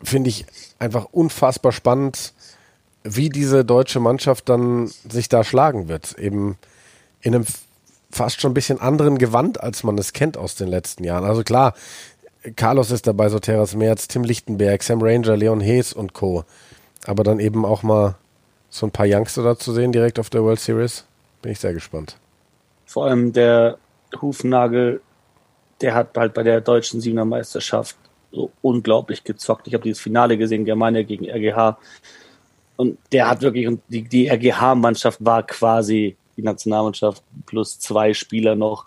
finde 0.02 0.30
ich 0.30 0.46
einfach 0.80 1.06
unfassbar 1.12 1.72
spannend, 1.72 2.34
wie 3.04 3.30
diese 3.30 3.64
deutsche 3.64 4.00
Mannschaft 4.00 4.50
dann 4.50 4.88
sich 5.10 5.30
da 5.30 5.44
schlagen 5.44 5.88
wird. 5.88 6.18
Eben 6.18 6.58
in 7.22 7.36
einem 7.36 7.46
fast 8.10 8.42
schon 8.42 8.52
ein 8.52 8.56
bisschen 8.56 8.82
anderen 8.82 9.20
Gewand, 9.20 9.62
als 9.62 9.84
man 9.84 9.98
es 9.98 10.14
kennt 10.14 10.38
aus 10.38 10.56
den 10.56 10.68
letzten 10.68 11.04
Jahren. 11.04 11.24
Also 11.24 11.44
klar, 11.44 11.76
Carlos 12.56 12.90
ist 12.90 13.06
dabei, 13.06 13.30
so 13.30 13.38
Terras 13.40 13.76
Merz, 13.76 14.08
Tim 14.08 14.24
Lichtenberg, 14.24 14.82
Sam 14.82 15.02
Ranger, 15.02 15.38
Leon 15.38 15.62
Hayes 15.62 15.94
und 15.94 16.14
Co. 16.14 16.46
Aber 17.06 17.24
dann 17.24 17.40
eben 17.40 17.64
auch 17.64 17.84
mal 17.84 18.16
so 18.72 18.88
ein 18.88 18.92
paar 18.92 19.06
Youngster 19.08 19.44
da 19.44 19.58
zu 19.58 19.72
sehen 19.72 19.92
direkt 19.92 20.18
auf 20.18 20.32
der 20.32 20.44
World 20.44 20.60
Series, 20.60 21.06
bin 21.44 21.52
ich 21.52 21.60
sehr 21.60 21.74
gespannt. 21.74 22.18
Vor 22.88 23.06
allem 23.06 23.32
der 23.32 23.78
Hufnagel, 24.20 25.02
der 25.82 25.94
hat 25.94 26.18
halt 26.18 26.34
bei 26.34 26.42
der 26.42 26.62
deutschen 26.62 27.02
Siebener 27.02 27.26
Meisterschaft 27.26 27.96
so 28.32 28.52
unglaublich 28.64 29.24
gezockt. 29.24 29.68
Ich 29.68 29.76
habe 29.76 29.84
dieses 29.84 30.02
Finale 30.02 30.38
gesehen, 30.38 30.66
Germania 30.66 31.04
gegen 31.04 31.30
RGH. 31.30 31.78
Und 32.78 32.98
der 33.12 33.30
hat 33.30 33.42
wirklich, 33.42 33.68
und 33.68 33.82
die, 33.90 34.02
die 34.04 34.28
RGH-Mannschaft 34.28 35.24
war 35.24 35.44
quasi 35.44 36.16
die 36.36 36.42
Nationalmannschaft 36.42 37.22
plus 37.46 37.78
zwei 37.78 38.14
Spieler 38.14 38.56
noch. 38.56 38.86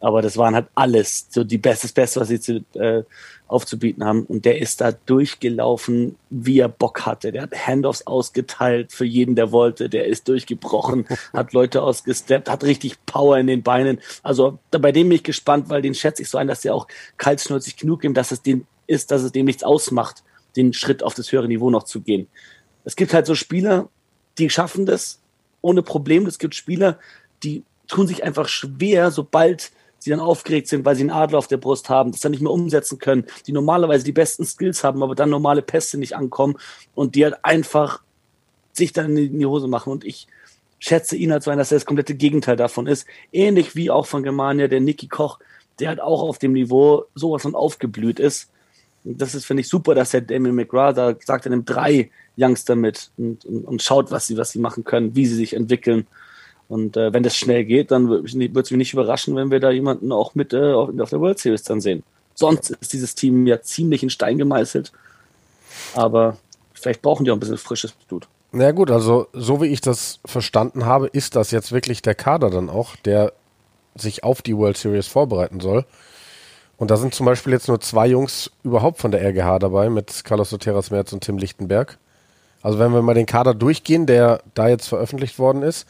Aber 0.00 0.22
das 0.22 0.36
waren 0.36 0.54
halt 0.54 0.68
alles 0.74 1.26
so 1.28 1.44
die 1.44 1.58
Beste, 1.58 1.88
das 1.88 1.92
Beste, 1.92 2.20
was 2.20 2.28
sie 2.28 2.40
zu, 2.40 2.64
äh, 2.74 3.02
aufzubieten 3.48 4.04
haben. 4.04 4.24
Und 4.24 4.44
der 4.44 4.58
ist 4.58 4.80
da 4.80 4.92
durchgelaufen, 4.92 6.16
wie 6.30 6.60
er 6.60 6.68
Bock 6.68 7.06
hatte. 7.06 7.32
Der 7.32 7.42
hat 7.42 7.54
Handoffs 7.66 8.06
ausgeteilt 8.06 8.92
für 8.92 9.04
jeden, 9.04 9.34
der 9.34 9.50
wollte. 9.50 9.88
Der 9.88 10.06
ist 10.06 10.28
durchgebrochen, 10.28 11.06
hat 11.32 11.52
Leute 11.52 11.82
ausgesteppt, 11.82 12.48
hat 12.48 12.64
richtig 12.64 13.04
Power 13.06 13.38
in 13.38 13.46
den 13.46 13.62
Beinen. 13.62 13.98
Also 14.22 14.58
bei 14.70 14.92
dem 14.92 15.08
bin 15.08 15.16
ich 15.16 15.24
gespannt, 15.24 15.68
weil 15.70 15.82
den 15.82 15.94
schätze 15.94 16.22
ich 16.22 16.28
so 16.28 16.38
ein, 16.38 16.46
dass 16.46 16.60
der 16.60 16.74
auch 16.74 16.86
kaltschnäuzig 17.16 17.76
genug 17.76 18.04
ist, 18.04 18.16
dass 18.16 18.30
es 18.30 18.42
den 18.42 18.66
ist, 18.86 19.10
dass 19.10 19.22
es 19.22 19.32
dem 19.32 19.46
nichts 19.46 19.64
ausmacht, 19.64 20.22
den 20.56 20.72
Schritt 20.72 21.02
auf 21.02 21.14
das 21.14 21.30
höhere 21.32 21.48
Niveau 21.48 21.70
noch 21.70 21.84
zu 21.84 22.00
gehen. 22.00 22.26
Es 22.84 22.96
gibt 22.96 23.12
halt 23.12 23.26
so 23.26 23.34
Spieler, 23.34 23.88
die 24.38 24.50
schaffen 24.50 24.86
das 24.86 25.20
ohne 25.60 25.82
Problem. 25.82 26.26
Es 26.26 26.38
gibt 26.38 26.54
Spieler, 26.54 26.98
die 27.42 27.64
tun 27.86 28.06
sich 28.06 28.24
einfach 28.24 28.48
schwer, 28.48 29.10
sobald 29.10 29.72
sie 29.98 30.10
dann 30.10 30.20
aufgeregt 30.20 30.68
sind, 30.68 30.84
weil 30.84 30.96
sie 30.96 31.02
einen 31.02 31.10
Adler 31.10 31.38
auf 31.38 31.48
der 31.48 31.56
Brust 31.56 31.88
haben, 31.88 32.12
das 32.12 32.20
dann 32.20 32.32
nicht 32.32 32.40
mehr 32.40 32.52
umsetzen 32.52 32.98
können, 32.98 33.24
die 33.46 33.52
normalerweise 33.52 34.04
die 34.04 34.12
besten 34.12 34.44
Skills 34.44 34.84
haben, 34.84 35.02
aber 35.02 35.14
dann 35.14 35.30
normale 35.30 35.62
Pässe 35.62 35.98
nicht 35.98 36.16
ankommen 36.16 36.56
und 36.94 37.14
die 37.14 37.24
halt 37.24 37.44
einfach 37.44 38.02
sich 38.72 38.92
dann 38.92 39.16
in 39.16 39.38
die 39.38 39.46
Hose 39.46 39.68
machen. 39.68 39.92
Und 39.92 40.04
ich 40.04 40.28
schätze 40.78 41.16
ihn 41.16 41.32
halt 41.32 41.42
so 41.42 41.50
ein, 41.50 41.58
dass 41.58 41.72
er 41.72 41.76
das 41.76 41.86
komplette 41.86 42.14
Gegenteil 42.14 42.56
davon 42.56 42.86
ist. 42.86 43.06
Ähnlich 43.32 43.74
wie 43.74 43.90
auch 43.90 44.06
von 44.06 44.22
Germania, 44.22 44.68
der 44.68 44.80
Nicky 44.80 45.08
Koch, 45.08 45.38
der 45.78 45.88
halt 45.88 46.00
auch 46.00 46.22
auf 46.22 46.38
dem 46.38 46.52
Niveau 46.52 47.04
sowas 47.14 47.42
von 47.42 47.54
aufgeblüht 47.54 48.20
ist. 48.20 48.50
Und 49.04 49.20
das 49.20 49.34
ist, 49.34 49.44
finde 49.44 49.62
ich, 49.62 49.68
super, 49.68 49.94
dass 49.94 50.10
der 50.10 50.20
Damien 50.20 50.54
McGrath 50.54 50.96
da 50.96 51.14
sagt, 51.24 51.46
er 51.46 51.50
nimmt 51.50 51.68
drei 51.68 52.10
Youngster 52.36 52.76
mit 52.76 53.10
und, 53.16 53.44
und, 53.44 53.64
und 53.64 53.82
schaut, 53.82 54.10
was 54.10 54.26
sie, 54.26 54.36
was 54.36 54.50
sie 54.50 54.58
machen 54.58 54.84
können, 54.84 55.14
wie 55.14 55.26
sie 55.26 55.34
sich 55.34 55.54
entwickeln. 55.54 56.06
Und 56.68 56.96
äh, 56.96 57.12
wenn 57.12 57.22
das 57.22 57.36
schnell 57.36 57.64
geht, 57.64 57.90
dann 57.90 58.08
würde 58.08 58.26
es 58.26 58.70
mich 58.70 58.78
nicht 58.78 58.92
überraschen, 58.92 59.34
wenn 59.36 59.50
wir 59.50 59.60
da 59.60 59.70
jemanden 59.70 60.12
auch 60.12 60.34
mit 60.34 60.52
äh, 60.52 60.72
auf, 60.72 60.90
auf 60.98 61.10
der 61.10 61.20
World 61.20 61.38
Series 61.38 61.62
dann 61.62 61.80
sehen. 61.80 62.02
Sonst 62.34 62.70
ist 62.70 62.92
dieses 62.92 63.14
Team 63.14 63.46
ja 63.46 63.62
ziemlich 63.62 64.02
in 64.02 64.10
Stein 64.10 64.38
gemeißelt. 64.38 64.92
Aber 65.94 66.36
vielleicht 66.72 67.02
brauchen 67.02 67.24
die 67.24 67.30
auch 67.30 67.36
ein 67.36 67.40
bisschen 67.40 67.58
frisches 67.58 67.92
Blut. 67.92 68.28
Na 68.52 68.64
ja, 68.64 68.70
gut, 68.72 68.90
also 68.90 69.28
so 69.32 69.60
wie 69.60 69.66
ich 69.66 69.80
das 69.80 70.20
verstanden 70.24 70.86
habe, 70.86 71.06
ist 71.08 71.36
das 71.36 71.50
jetzt 71.50 71.72
wirklich 71.72 72.00
der 72.02 72.14
Kader 72.14 72.50
dann 72.50 72.70
auch, 72.70 72.96
der 72.96 73.32
sich 73.94 74.24
auf 74.24 74.42
die 74.42 74.56
World 74.56 74.76
Series 74.76 75.06
vorbereiten 75.06 75.60
soll. 75.60 75.84
Und 76.76 76.90
da 76.90 76.96
sind 76.96 77.14
zum 77.14 77.26
Beispiel 77.26 77.52
jetzt 77.52 77.68
nur 77.68 77.80
zwei 77.80 78.06
Jungs 78.06 78.50
überhaupt 78.62 78.98
von 78.98 79.10
der 79.10 79.22
RGH 79.22 79.58
dabei, 79.58 79.90
mit 79.90 80.24
Carlos 80.24 80.50
Soteras 80.50 80.90
Merz 80.90 81.12
und 81.12 81.24
Tim 81.24 81.36
Lichtenberg. 81.36 81.98
Also 82.62 82.78
wenn 82.78 82.92
wir 82.92 83.02
mal 83.02 83.14
den 83.14 83.26
Kader 83.26 83.54
durchgehen, 83.54 84.06
der 84.06 84.42
da 84.54 84.68
jetzt 84.68 84.88
veröffentlicht 84.88 85.38
worden 85.38 85.62
ist, 85.62 85.86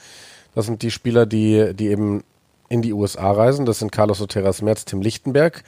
das 0.58 0.66
sind 0.66 0.82
die 0.82 0.90
Spieler, 0.90 1.24
die, 1.24 1.72
die 1.72 1.86
eben 1.86 2.24
in 2.68 2.82
die 2.82 2.92
USA 2.92 3.30
reisen. 3.30 3.64
Das 3.64 3.78
sind 3.78 3.92
Carlos 3.92 4.18
Soteras 4.18 4.60
Merz, 4.60 4.84
Tim 4.84 5.00
Lichtenberg, 5.00 5.62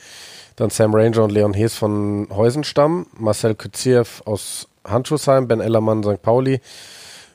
dann 0.56 0.70
Sam 0.70 0.92
Ranger 0.92 1.22
und 1.22 1.30
Leon 1.30 1.54
Hees 1.54 1.76
von 1.76 2.26
Heusenstamm, 2.28 3.06
Marcel 3.16 3.54
Kütziev 3.54 4.20
aus 4.24 4.66
Handschuhsheim, 4.82 5.46
Ben 5.46 5.60
Ellermann, 5.60 6.02
St. 6.02 6.20
Pauli, 6.20 6.60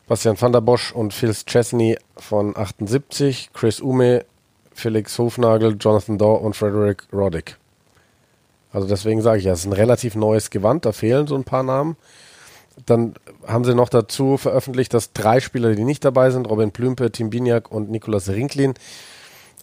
Bastian 0.06 0.36
van 0.38 0.52
der 0.52 0.60
Bosch 0.60 0.91
und 0.91 1.13
Phil 1.13 1.34
Chesney 1.34 1.98
von 2.18 2.58
78, 2.58 3.52
Chris 3.54 3.80
Ume, 3.80 4.26
Felix 4.74 5.18
Hofnagel, 5.18 5.78
Jonathan 5.80 6.18
Daw 6.18 6.36
und 6.36 6.58
Frederick 6.58 7.04
Roddick. 7.13 7.56
Also 8.74 8.86
deswegen 8.86 9.22
sage 9.22 9.39
ich 9.39 9.46
ja, 9.46 9.54
es 9.54 9.60
ist 9.60 9.68
ein 9.68 9.72
relativ 9.72 10.15
neues 10.15 10.50
Gewand, 10.50 10.86
da 10.86 10.91
fehlen 10.91 11.26
so 11.26 11.36
ein 11.36 11.46
paar 11.46 11.63
Namen. 11.63 11.96
Dann 12.85 13.15
haben 13.47 13.63
sie 13.63 13.73
noch 13.73 13.89
dazu 13.89 14.38
veröffentlicht, 14.38 14.93
dass 14.93 15.13
drei 15.13 15.39
Spieler, 15.39 15.75
die 15.75 15.85
nicht 15.85 16.03
dabei 16.03 16.29
sind, 16.29 16.49
Robin 16.49 16.71
Plümpe, 16.71 17.11
Tim 17.11 17.29
Biniak 17.29 17.71
und 17.71 17.89
Nicolas 17.89 18.29
Rinklin, 18.29 18.73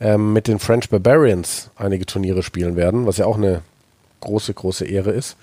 ähm, 0.01 0.33
mit 0.33 0.49
den 0.49 0.59
French 0.59 0.89
Barbarians 0.89 1.71
einige 1.77 2.07
Turniere 2.07 2.43
spielen 2.43 2.77
werden, 2.77 3.07
was 3.07 3.19
ja 3.19 3.27
auch 3.27 3.37
eine 3.37 3.63
große, 4.21 4.55
große 4.55 4.87
Ehre 4.87 5.11
ist. 5.11 5.37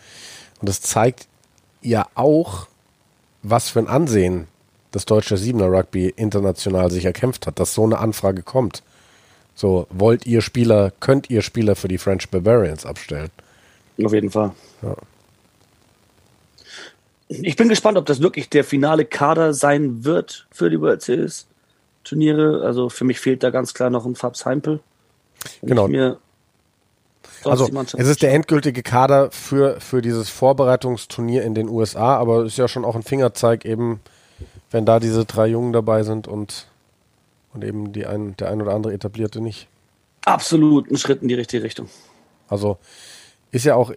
Und 0.60 0.68
das 0.68 0.82
zeigt 0.82 1.28
ja 1.82 2.08
auch, 2.16 2.68
was 3.44 3.70
für 3.70 3.80
ein 3.80 3.88
Ansehen 3.88 4.48
das 4.92 5.06
deutsche 5.06 5.38
Siebener 5.38 5.72
Rugby 5.72 6.10
international 6.10 6.90
sich 6.92 7.06
erkämpft 7.06 7.48
hat, 7.48 7.60
dass 7.60 7.74
so 7.74 7.84
eine 7.84 8.00
Anfrage 8.00 8.42
kommt. 8.42 8.84
So, 9.56 9.88
wollt 9.90 10.26
ihr 10.26 10.42
Spieler, 10.42 10.92
könnt 11.00 11.30
ihr 11.30 11.42
Spieler 11.42 11.76
für 11.76 11.88
die 11.88 11.98
French 11.98 12.30
Barbarians 12.30 12.86
abstellen? 12.86 13.30
Auf 14.04 14.14
jeden 14.14 14.32
Fall. 14.32 14.52
Ja. 14.82 14.96
Ich 17.30 17.56
bin 17.56 17.70
gespannt, 17.70 17.98
ob 17.98 18.08
das 18.08 18.22
wirklich 18.22 18.50
der 18.50 18.64
finale 18.64 19.06
Kader 19.06 19.54
sein 19.54 20.04
wird 20.04 20.48
für 20.52 20.72
die 20.72 20.82
World 20.82 21.04
Series 21.04 21.48
Turniere. 22.04 22.64
Also 22.66 22.90
für 22.90 23.06
mich 23.06 23.20
fehlt 23.20 23.44
da 23.44 23.52
ganz 23.52 23.76
klar 23.76 23.92
noch 23.92 24.06
ein 24.06 24.16
Fabs 24.16 24.46
Heimpel. 24.46 24.80
Genau. 25.62 25.88
also 27.44 27.70
es 27.98 28.08
ist 28.08 28.24
der 28.24 28.34
endgültige 28.34 28.82
Kader 28.82 29.30
für, 29.30 29.80
für 29.80 30.02
dieses 30.02 30.30
Vorbereitungsturnier 30.30 31.44
in 31.44 31.54
den 31.54 31.70
USA, 31.70 32.18
aber 32.18 32.46
ist 32.46 32.58
ja 32.58 32.68
schon 32.68 32.84
auch 32.84 32.96
ein 32.96 33.04
Fingerzeig 33.04 33.64
eben, 33.64 34.02
wenn 34.72 34.86
da 34.86 35.00
diese 35.00 35.26
drei 35.26 35.48
Jungen 35.48 35.72
dabei 35.72 36.04
sind 36.04 36.28
und, 36.28 36.68
und 37.54 37.64
eben 37.64 37.94
die 37.94 38.08
ein, 38.08 38.36
der 38.38 38.50
ein 38.50 38.62
oder 38.62 38.74
andere 38.74 38.92
etablierte 38.92 39.40
nicht. 39.40 39.68
Absolut 40.26 40.90
ein 40.92 40.98
Schritt 40.98 41.22
in 41.22 41.28
die 41.28 41.36
richtige 41.36 41.64
Richtung. 41.64 41.90
Also 42.50 42.78
ist 43.52 43.66
ja 43.66 43.76
auch 43.76 43.94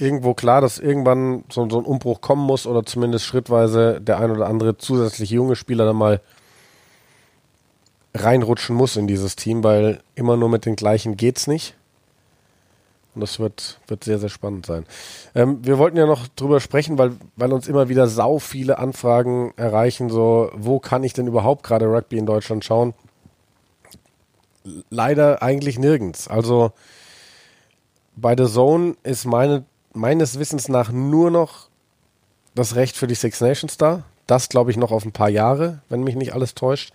irgendwo 0.00 0.34
klar, 0.34 0.60
dass 0.60 0.78
irgendwann 0.78 1.44
so, 1.50 1.68
so 1.68 1.78
ein 1.78 1.84
Umbruch 1.84 2.20
kommen 2.20 2.42
muss 2.42 2.66
oder 2.66 2.84
zumindest 2.84 3.26
schrittweise 3.26 4.00
der 4.00 4.18
ein 4.18 4.30
oder 4.30 4.46
andere 4.46 4.78
zusätzliche 4.78 5.34
junge 5.34 5.56
Spieler 5.56 5.84
dann 5.84 5.96
mal 5.96 6.20
reinrutschen 8.14 8.74
muss 8.74 8.96
in 8.96 9.06
dieses 9.06 9.36
Team, 9.36 9.62
weil 9.62 10.00
immer 10.14 10.36
nur 10.36 10.48
mit 10.48 10.66
den 10.66 10.76
gleichen 10.76 11.16
geht's 11.16 11.46
nicht. 11.46 11.76
Und 13.14 13.22
das 13.22 13.40
wird, 13.40 13.80
wird 13.88 14.04
sehr, 14.04 14.18
sehr 14.18 14.28
spannend 14.28 14.66
sein. 14.66 14.86
Ähm, 15.34 15.58
wir 15.62 15.78
wollten 15.78 15.96
ja 15.96 16.06
noch 16.06 16.28
drüber 16.28 16.60
sprechen, 16.60 16.96
weil, 16.96 17.12
weil 17.36 17.52
uns 17.52 17.66
immer 17.66 17.88
wieder 17.88 18.06
sau 18.06 18.38
viele 18.38 18.78
Anfragen 18.78 19.52
erreichen, 19.56 20.10
so, 20.10 20.50
wo 20.54 20.78
kann 20.78 21.02
ich 21.02 21.12
denn 21.12 21.26
überhaupt 21.26 21.64
gerade 21.64 21.86
Rugby 21.86 22.18
in 22.18 22.26
Deutschland 22.26 22.64
schauen? 22.64 22.94
Leider 24.90 25.42
eigentlich 25.42 25.78
nirgends. 25.78 26.28
Also 26.28 26.72
bei 28.14 28.36
The 28.36 28.46
Zone 28.46 28.96
ist 29.02 29.24
meine 29.24 29.64
meines 29.92 30.38
Wissens 30.38 30.68
nach 30.68 30.92
nur 30.92 31.30
noch 31.30 31.68
das 32.54 32.74
Recht 32.74 32.96
für 32.96 33.06
die 33.06 33.14
Six 33.14 33.40
Nations 33.40 33.76
da. 33.76 34.04
Das 34.26 34.48
glaube 34.48 34.70
ich 34.70 34.76
noch 34.76 34.92
auf 34.92 35.04
ein 35.04 35.12
paar 35.12 35.28
Jahre, 35.28 35.80
wenn 35.88 36.04
mich 36.04 36.14
nicht 36.14 36.34
alles 36.34 36.54
täuscht. 36.54 36.92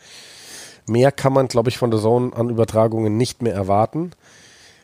Mehr 0.88 1.12
kann 1.12 1.34
man, 1.34 1.48
glaube 1.48 1.70
ich, 1.70 1.78
von 1.78 1.92
der 1.92 2.00
Zone 2.00 2.36
an 2.36 2.50
Übertragungen 2.50 3.18
nicht 3.18 3.42
mehr 3.42 3.54
erwarten. 3.54 4.12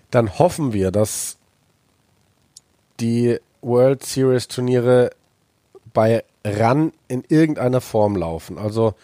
Dann 0.09 0.39
hoffen 0.39 0.73
wir, 0.73 0.91
dass 0.91 1.37
die 2.99 3.39
World 3.61 4.03
Series 4.03 4.47
Turniere 4.47 5.11
bei 5.93 6.23
RAN 6.43 6.91
in 7.07 7.23
irgendeiner 7.27 7.81
Form 7.81 8.15
laufen. 8.15 8.57
Also 8.57 8.95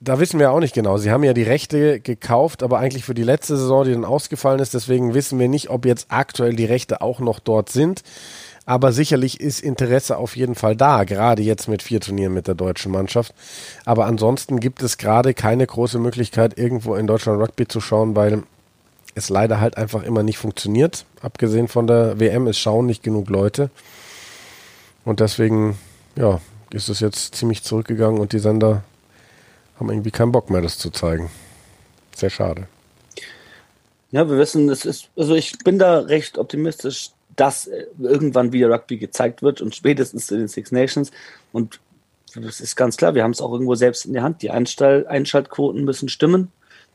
da 0.00 0.18
wissen 0.18 0.40
wir 0.40 0.50
auch 0.50 0.60
nicht 0.60 0.74
genau. 0.74 0.96
Sie 0.96 1.10
haben 1.10 1.24
ja 1.24 1.34
die 1.34 1.42
Rechte 1.42 2.00
gekauft, 2.00 2.62
aber 2.62 2.78
eigentlich 2.78 3.04
für 3.04 3.14
die 3.14 3.22
letzte 3.22 3.56
Saison, 3.56 3.84
die 3.84 3.92
dann 3.92 4.04
ausgefallen 4.04 4.60
ist. 4.60 4.74
Deswegen 4.74 5.14
wissen 5.14 5.38
wir 5.38 5.48
nicht, 5.48 5.70
ob 5.70 5.84
jetzt 5.84 6.06
aktuell 6.08 6.56
die 6.56 6.64
Rechte 6.64 7.02
auch 7.02 7.20
noch 7.20 7.38
dort 7.38 7.70
sind. 7.70 8.02
Aber 8.64 8.92
sicherlich 8.92 9.40
ist 9.40 9.60
Interesse 9.60 10.18
auf 10.18 10.36
jeden 10.36 10.54
Fall 10.54 10.76
da, 10.76 11.04
gerade 11.04 11.42
jetzt 11.42 11.68
mit 11.68 11.82
vier 11.82 12.00
Turnieren 12.00 12.34
mit 12.34 12.48
der 12.48 12.54
deutschen 12.54 12.92
Mannschaft. 12.92 13.34
Aber 13.86 14.06
ansonsten 14.06 14.60
gibt 14.60 14.82
es 14.82 14.98
gerade 14.98 15.32
keine 15.32 15.66
große 15.66 15.98
Möglichkeit, 15.98 16.58
irgendwo 16.58 16.94
in 16.94 17.06
Deutschland 17.06 17.40
Rugby 17.40 17.66
zu 17.66 17.80
schauen, 17.80 18.14
weil 18.14 18.42
es 19.14 19.30
leider 19.30 19.60
halt 19.60 19.78
einfach 19.78 20.02
immer 20.02 20.22
nicht 20.22 20.38
funktioniert. 20.38 21.06
Abgesehen 21.22 21.68
von 21.68 21.86
der 21.86 22.20
WM, 22.20 22.46
es 22.46 22.58
schauen 22.58 22.86
nicht 22.86 23.02
genug 23.02 23.30
Leute. 23.30 23.70
Und 25.04 25.20
deswegen, 25.20 25.78
ja, 26.16 26.40
ist 26.70 26.90
es 26.90 27.00
jetzt 27.00 27.34
ziemlich 27.34 27.62
zurückgegangen 27.62 28.20
und 28.20 28.32
die 28.32 28.38
Sender 28.38 28.82
haben 29.78 29.90
irgendwie 29.90 30.10
keinen 30.10 30.32
Bock 30.32 30.50
mehr, 30.50 30.60
das 30.60 30.78
zu 30.78 30.90
zeigen. 30.90 31.30
Sehr 32.14 32.30
schade. 32.30 32.66
Ja, 34.10 34.28
wir 34.28 34.38
wissen, 34.38 34.68
es 34.70 34.84
ist, 34.84 35.08
also 35.16 35.34
ich 35.34 35.58
bin 35.58 35.78
da 35.78 36.00
recht 36.00 36.38
optimistisch, 36.38 37.10
dass 37.36 37.66
äh, 37.66 37.86
irgendwann 38.00 38.52
wieder 38.52 38.70
Rugby 38.70 38.96
gezeigt 38.96 39.42
wird 39.42 39.60
und 39.60 39.74
spätestens 39.74 40.30
in 40.30 40.38
den 40.38 40.48
Six 40.48 40.72
Nations. 40.72 41.10
Und 41.52 41.80
es 42.34 42.60
ist 42.60 42.76
ganz 42.76 42.96
klar, 42.96 43.14
wir 43.14 43.22
haben 43.22 43.30
es 43.32 43.40
auch 43.40 43.52
irgendwo 43.52 43.74
selbst 43.74 44.06
in 44.06 44.12
der 44.14 44.22
Hand. 44.22 44.42
Die 44.42 44.50
Einstall 44.50 45.06
Einschaltquoten 45.06 45.84
müssen 45.84 46.08
stimmen. 46.08 46.50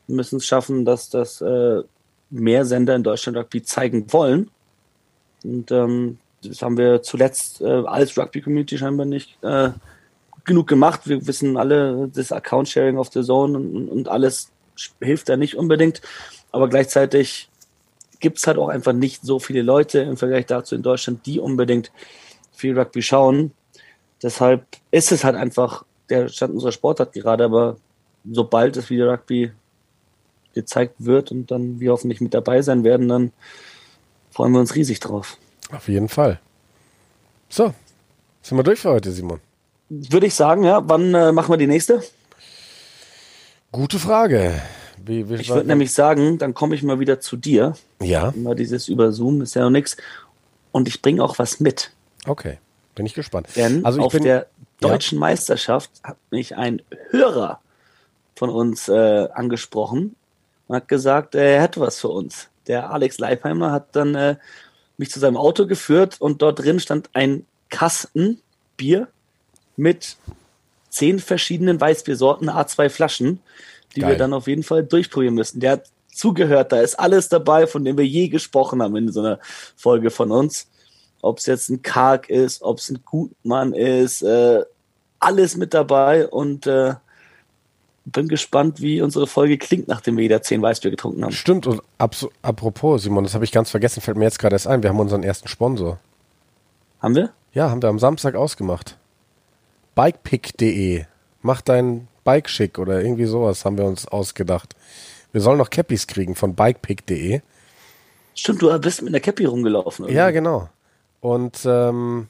Wir 0.06 0.16
müssen 0.16 0.36
es 0.36 0.46
schaffen, 0.46 0.84
dass 0.84 1.08
das 1.08 1.40
äh, 1.40 1.82
mehr 2.30 2.64
Sender 2.64 2.94
in 2.94 3.04
Deutschland 3.04 3.38
Rugby 3.38 3.62
zeigen 3.62 4.12
wollen. 4.12 4.50
Und 5.44 5.70
ähm, 5.70 6.18
das 6.42 6.62
haben 6.62 6.76
wir 6.76 7.02
zuletzt 7.02 7.60
äh, 7.60 7.64
als 7.64 8.18
Rugby-Community 8.18 8.76
scheinbar 8.76 9.06
nicht 9.06 9.42
äh, 9.42 9.70
genug 10.44 10.66
gemacht. 10.66 11.02
Wir 11.04 11.26
wissen 11.26 11.56
alle, 11.56 12.10
das 12.12 12.32
Account-Sharing 12.32 12.98
auf 12.98 13.10
der 13.10 13.22
Zone 13.22 13.58
und, 13.58 13.88
und 13.88 14.08
alles 14.08 14.50
hilft 15.00 15.28
da 15.28 15.36
nicht 15.36 15.56
unbedingt. 15.56 16.00
Aber 16.52 16.68
gleichzeitig 16.68 17.48
gibt 18.20 18.38
es 18.38 18.46
halt 18.46 18.58
auch 18.58 18.68
einfach 18.68 18.92
nicht 18.92 19.22
so 19.22 19.38
viele 19.38 19.62
Leute 19.62 20.00
im 20.00 20.16
Vergleich 20.16 20.46
dazu 20.46 20.74
in 20.74 20.82
Deutschland, 20.82 21.26
die 21.26 21.40
unbedingt 21.40 21.92
viel 22.52 22.78
Rugby 22.78 23.02
schauen. 23.02 23.52
Deshalb 24.22 24.64
ist 24.90 25.12
es 25.12 25.24
halt 25.24 25.36
einfach 25.36 25.84
der 26.08 26.28
Stand 26.28 26.54
unserer 26.54 26.72
Sportart 26.72 27.12
gerade, 27.12 27.44
aber 27.44 27.76
sobald 28.30 28.76
es 28.76 28.90
wieder 28.90 29.12
Rugby 29.12 29.52
gezeigt 30.54 30.94
wird 30.98 31.32
und 31.32 31.50
dann 31.50 31.80
wir 31.80 31.92
hoffentlich 31.92 32.20
mit 32.20 32.32
dabei 32.32 32.62
sein 32.62 32.84
werden, 32.84 33.08
dann 33.08 33.32
freuen 34.30 34.52
wir 34.52 34.60
uns 34.60 34.74
riesig 34.74 35.00
drauf. 35.00 35.36
Auf 35.72 35.88
jeden 35.88 36.08
Fall. 36.08 36.40
So, 37.48 37.74
sind 38.42 38.56
wir 38.56 38.62
durch 38.62 38.80
für 38.80 38.90
heute, 38.90 39.10
Simon? 39.10 39.40
Würde 39.88 40.26
ich 40.26 40.34
sagen, 40.34 40.64
ja. 40.64 40.82
Wann 40.88 41.14
äh, 41.14 41.32
machen 41.32 41.52
wir 41.52 41.56
die 41.56 41.66
nächste? 41.66 42.02
Gute 43.72 43.98
Frage. 43.98 44.62
Wie, 45.04 45.28
wie 45.28 45.34
ich 45.34 45.50
würde 45.50 45.66
nämlich 45.66 45.92
sagen, 45.92 46.38
dann 46.38 46.54
komme 46.54 46.74
ich 46.74 46.82
mal 46.82 47.00
wieder 47.00 47.20
zu 47.20 47.36
dir. 47.36 47.74
Ja. 48.00 48.30
Immer 48.30 48.54
dieses 48.54 48.88
über 48.88 49.12
Zoom 49.12 49.42
ist 49.42 49.54
ja 49.54 49.62
noch 49.62 49.70
nichts. 49.70 49.96
Und 50.72 50.88
ich 50.88 51.02
bringe 51.02 51.22
auch 51.22 51.38
was 51.38 51.60
mit. 51.60 51.90
Okay, 52.26 52.58
bin 52.94 53.04
ich 53.04 53.14
gespannt. 53.14 53.48
Denn 53.56 53.84
also 53.84 54.00
auf 54.00 54.12
bin, 54.12 54.22
der 54.22 54.46
deutschen 54.80 55.16
ja. 55.16 55.20
Meisterschaft 55.20 55.90
hat 56.02 56.16
mich 56.30 56.56
ein 56.56 56.82
Hörer 57.10 57.60
von 58.36 58.50
uns 58.50 58.88
äh, 58.88 59.28
angesprochen 59.32 60.16
und 60.66 60.76
hat 60.76 60.88
gesagt, 60.88 61.34
er 61.34 61.60
hätte 61.60 61.80
was 61.80 62.00
für 62.00 62.08
uns. 62.08 62.48
Der 62.66 62.90
Alex 62.90 63.18
Leipheimer 63.18 63.72
hat 63.72 63.94
dann 63.94 64.14
äh, 64.14 64.36
mich 64.96 65.10
zu 65.10 65.20
seinem 65.20 65.36
Auto 65.36 65.66
geführt 65.66 66.20
und 66.20 66.40
dort 66.40 66.60
drin 66.60 66.80
stand 66.80 67.10
ein 67.12 67.44
Kasten 67.68 68.40
Bier 68.76 69.08
mit 69.76 70.16
zehn 70.90 71.18
verschiedenen 71.18 71.80
Weißbiersorten, 71.80 72.48
A2 72.48 72.88
Flaschen, 72.88 73.40
die 73.96 74.00
Geil. 74.00 74.10
wir 74.10 74.18
dann 74.18 74.32
auf 74.32 74.46
jeden 74.46 74.62
Fall 74.62 74.84
durchprobieren 74.84 75.34
müssen. 75.34 75.60
Der 75.60 75.72
hat 75.72 75.84
zugehört, 76.12 76.72
da 76.72 76.80
ist 76.80 76.98
alles 76.98 77.28
dabei, 77.28 77.66
von 77.66 77.84
dem 77.84 77.98
wir 77.98 78.06
je 78.06 78.28
gesprochen 78.28 78.82
haben 78.82 78.96
in 78.96 79.10
so 79.12 79.20
einer 79.20 79.38
Folge 79.76 80.10
von 80.10 80.30
uns. 80.30 80.68
Ob 81.20 81.38
es 81.38 81.46
jetzt 81.46 81.70
ein 81.70 81.82
Karg 81.82 82.28
ist, 82.28 82.62
ob 82.62 82.78
es 82.78 82.90
ein 82.90 83.00
Gutmann 83.04 83.72
ist, 83.72 84.22
äh, 84.22 84.62
alles 85.18 85.56
mit 85.56 85.74
dabei 85.74 86.28
und 86.28 86.66
äh, 86.66 86.94
bin 88.04 88.28
gespannt, 88.28 88.80
wie 88.80 89.00
unsere 89.00 89.26
Folge 89.26 89.56
klingt, 89.56 89.88
nachdem 89.88 90.16
wir 90.16 90.24
wieder 90.24 90.42
zehn 90.42 90.60
Weißbier 90.60 90.90
getrunken 90.90 91.24
haben. 91.24 91.32
Stimmt, 91.32 91.66
und 91.66 91.80
apropos, 91.98 93.02
Simon, 93.02 93.24
das 93.24 93.34
habe 93.34 93.44
ich 93.44 93.52
ganz 93.52 93.70
vergessen, 93.70 94.02
fällt 94.02 94.18
mir 94.18 94.24
jetzt 94.24 94.38
gerade 94.38 94.54
erst 94.54 94.66
ein, 94.66 94.82
wir 94.82 94.90
haben 94.90 95.00
unseren 95.00 95.22
ersten 95.22 95.48
Sponsor. 95.48 95.98
Haben 97.00 97.14
wir? 97.14 97.30
Ja, 97.52 97.70
haben 97.70 97.82
wir 97.82 97.88
am 97.88 97.98
Samstag 97.98 98.34
ausgemacht. 98.34 98.98
Bikepick.de. 99.94 101.04
Mach 101.42 101.60
dein 101.60 102.08
Bike 102.24 102.48
schick 102.48 102.78
oder 102.78 103.02
irgendwie 103.02 103.26
sowas 103.26 103.64
haben 103.64 103.78
wir 103.78 103.84
uns 103.84 104.08
ausgedacht. 104.08 104.74
Wir 105.32 105.40
sollen 105.40 105.58
noch 105.58 105.70
Cappies 105.70 106.06
kriegen 106.06 106.34
von 106.34 106.54
bikepick.de. 106.54 107.40
Stimmt, 108.34 108.62
du 108.62 108.78
bist 108.78 109.02
mit 109.02 109.12
einer 109.12 109.20
Cappy 109.20 109.44
rumgelaufen. 109.44 110.06
Irgendwie. 110.06 110.16
Ja, 110.16 110.30
genau. 110.30 110.68
Und 111.20 111.60
ähm, 111.64 112.28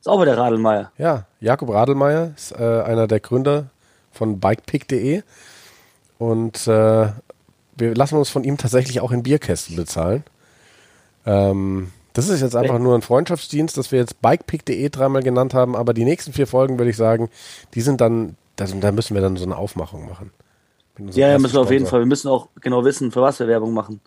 ist 0.00 0.08
auch 0.08 0.18
bei 0.18 0.24
der 0.24 0.38
Radelmeier. 0.38 0.92
Ja, 0.98 1.26
Jakob 1.40 1.70
Radelmeier 1.70 2.32
ist 2.36 2.52
äh, 2.52 2.82
einer 2.82 3.06
der 3.06 3.20
Gründer 3.20 3.70
von 4.12 4.40
bikepick.de. 4.40 5.22
Und 6.18 6.66
äh, 6.66 7.08
wir 7.76 7.94
lassen 7.94 8.16
uns 8.16 8.30
von 8.30 8.44
ihm 8.44 8.58
tatsächlich 8.58 9.00
auch 9.00 9.10
in 9.10 9.22
Bierkästen 9.22 9.76
bezahlen. 9.76 10.24
Ähm, 11.26 11.92
das 12.12 12.28
ist 12.28 12.40
jetzt 12.40 12.56
einfach 12.56 12.78
nur 12.78 12.94
ein 12.94 13.02
Freundschaftsdienst, 13.02 13.76
dass 13.76 13.92
wir 13.92 13.98
jetzt 13.98 14.20
bikepick.de 14.20 14.88
dreimal 14.88 15.22
genannt 15.22 15.54
haben, 15.54 15.76
aber 15.76 15.94
die 15.94 16.04
nächsten 16.04 16.32
vier 16.32 16.46
Folgen 16.46 16.78
würde 16.78 16.90
ich 16.90 16.96
sagen, 16.96 17.30
die 17.74 17.80
sind 17.80 18.00
dann, 18.00 18.36
das, 18.56 18.74
da 18.78 18.92
müssen 18.92 19.14
wir 19.14 19.22
dann 19.22 19.36
so 19.36 19.44
eine 19.44 19.56
Aufmachung 19.56 20.08
machen. 20.08 20.32
Ja, 21.12 21.28
ja, 21.28 21.38
müssen 21.38 21.54
wir 21.54 21.60
auf 21.60 21.70
jeden 21.70 21.86
Fall. 21.86 22.00
Wir 22.00 22.06
müssen 22.06 22.28
auch 22.28 22.48
genau 22.60 22.84
wissen, 22.84 23.10
für 23.10 23.22
was 23.22 23.38
wir 23.38 23.48
Werbung 23.48 23.72
machen. 23.72 24.00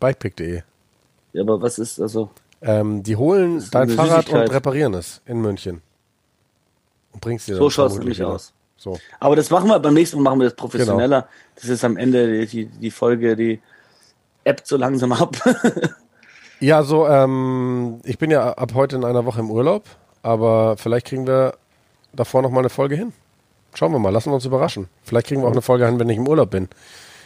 Bikepick.de. 0.00 0.62
Ja, 1.32 1.42
aber 1.42 1.62
was 1.62 1.78
ist 1.78 2.00
also? 2.00 2.30
Ähm, 2.60 3.02
die 3.02 3.16
holen 3.16 3.64
dein 3.70 3.88
Fahrrad 3.88 4.28
und 4.28 4.52
reparieren 4.52 4.94
es 4.94 5.22
in 5.24 5.40
München. 5.40 5.82
Und 7.12 7.20
bringst 7.20 7.48
dir 7.48 7.56
So 7.56 7.70
schaut 7.70 7.92
es 7.92 7.98
nämlich 7.98 8.22
aus. 8.22 8.52
So. 8.76 8.98
Aber 9.20 9.36
das 9.36 9.50
machen 9.50 9.68
wir 9.68 9.78
beim 9.78 9.94
nächsten 9.94 10.16
Mal 10.16 10.30
machen 10.30 10.40
wir 10.40 10.48
das 10.48 10.56
professioneller. 10.56 11.22
Genau. 11.22 11.32
Das 11.54 11.68
ist 11.68 11.84
am 11.84 11.96
Ende 11.96 12.46
die, 12.46 12.66
die 12.66 12.90
Folge, 12.90 13.36
die 13.36 13.60
appt 14.44 14.66
so 14.66 14.76
langsam 14.76 15.12
ab. 15.12 15.36
ja, 16.62 16.82
so, 16.84 17.08
ähm, 17.08 18.00
ich 18.04 18.18
bin 18.18 18.30
ja 18.30 18.52
ab 18.52 18.72
heute 18.74 18.96
in 18.96 19.04
einer 19.04 19.24
Woche 19.24 19.40
im 19.40 19.50
Urlaub, 19.50 19.84
aber 20.22 20.76
vielleicht 20.76 21.06
kriegen 21.06 21.26
wir 21.26 21.54
davor 22.12 22.40
noch 22.40 22.50
mal 22.50 22.60
eine 22.60 22.70
Folge 22.70 22.94
hin. 22.94 23.12
Schauen 23.74 23.90
wir 23.92 23.98
mal, 23.98 24.10
lassen 24.10 24.30
wir 24.30 24.34
uns 24.34 24.44
überraschen. 24.44 24.88
Vielleicht 25.02 25.26
kriegen 25.26 25.42
wir 25.42 25.48
auch 25.48 25.52
eine 25.52 25.62
Folge 25.62 25.86
hin, 25.86 25.98
wenn 25.98 26.08
ich 26.08 26.18
im 26.18 26.28
Urlaub 26.28 26.50
bin. 26.50 26.68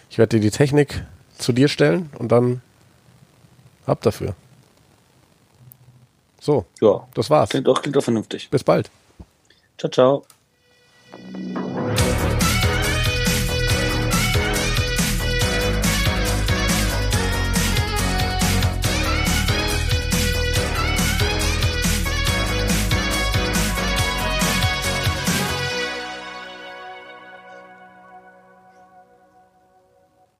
Ich 0.08 0.16
werde 0.16 0.38
dir 0.38 0.42
die 0.42 0.50
Technik 0.50 1.04
zu 1.36 1.52
dir 1.52 1.68
stellen 1.68 2.10
und 2.18 2.32
dann 2.32 2.62
ab 3.84 4.00
dafür. 4.00 4.34
So, 6.40 6.64
ja, 6.80 7.06
das 7.14 7.28
war's. 7.28 7.50
Klingt 7.50 7.66
doch, 7.66 7.82
klingt 7.82 7.96
doch 7.96 8.04
vernünftig. 8.04 8.48
Bis 8.50 8.64
bald. 8.64 8.90
Ciao, 9.76 9.90
ciao. 9.90 11.65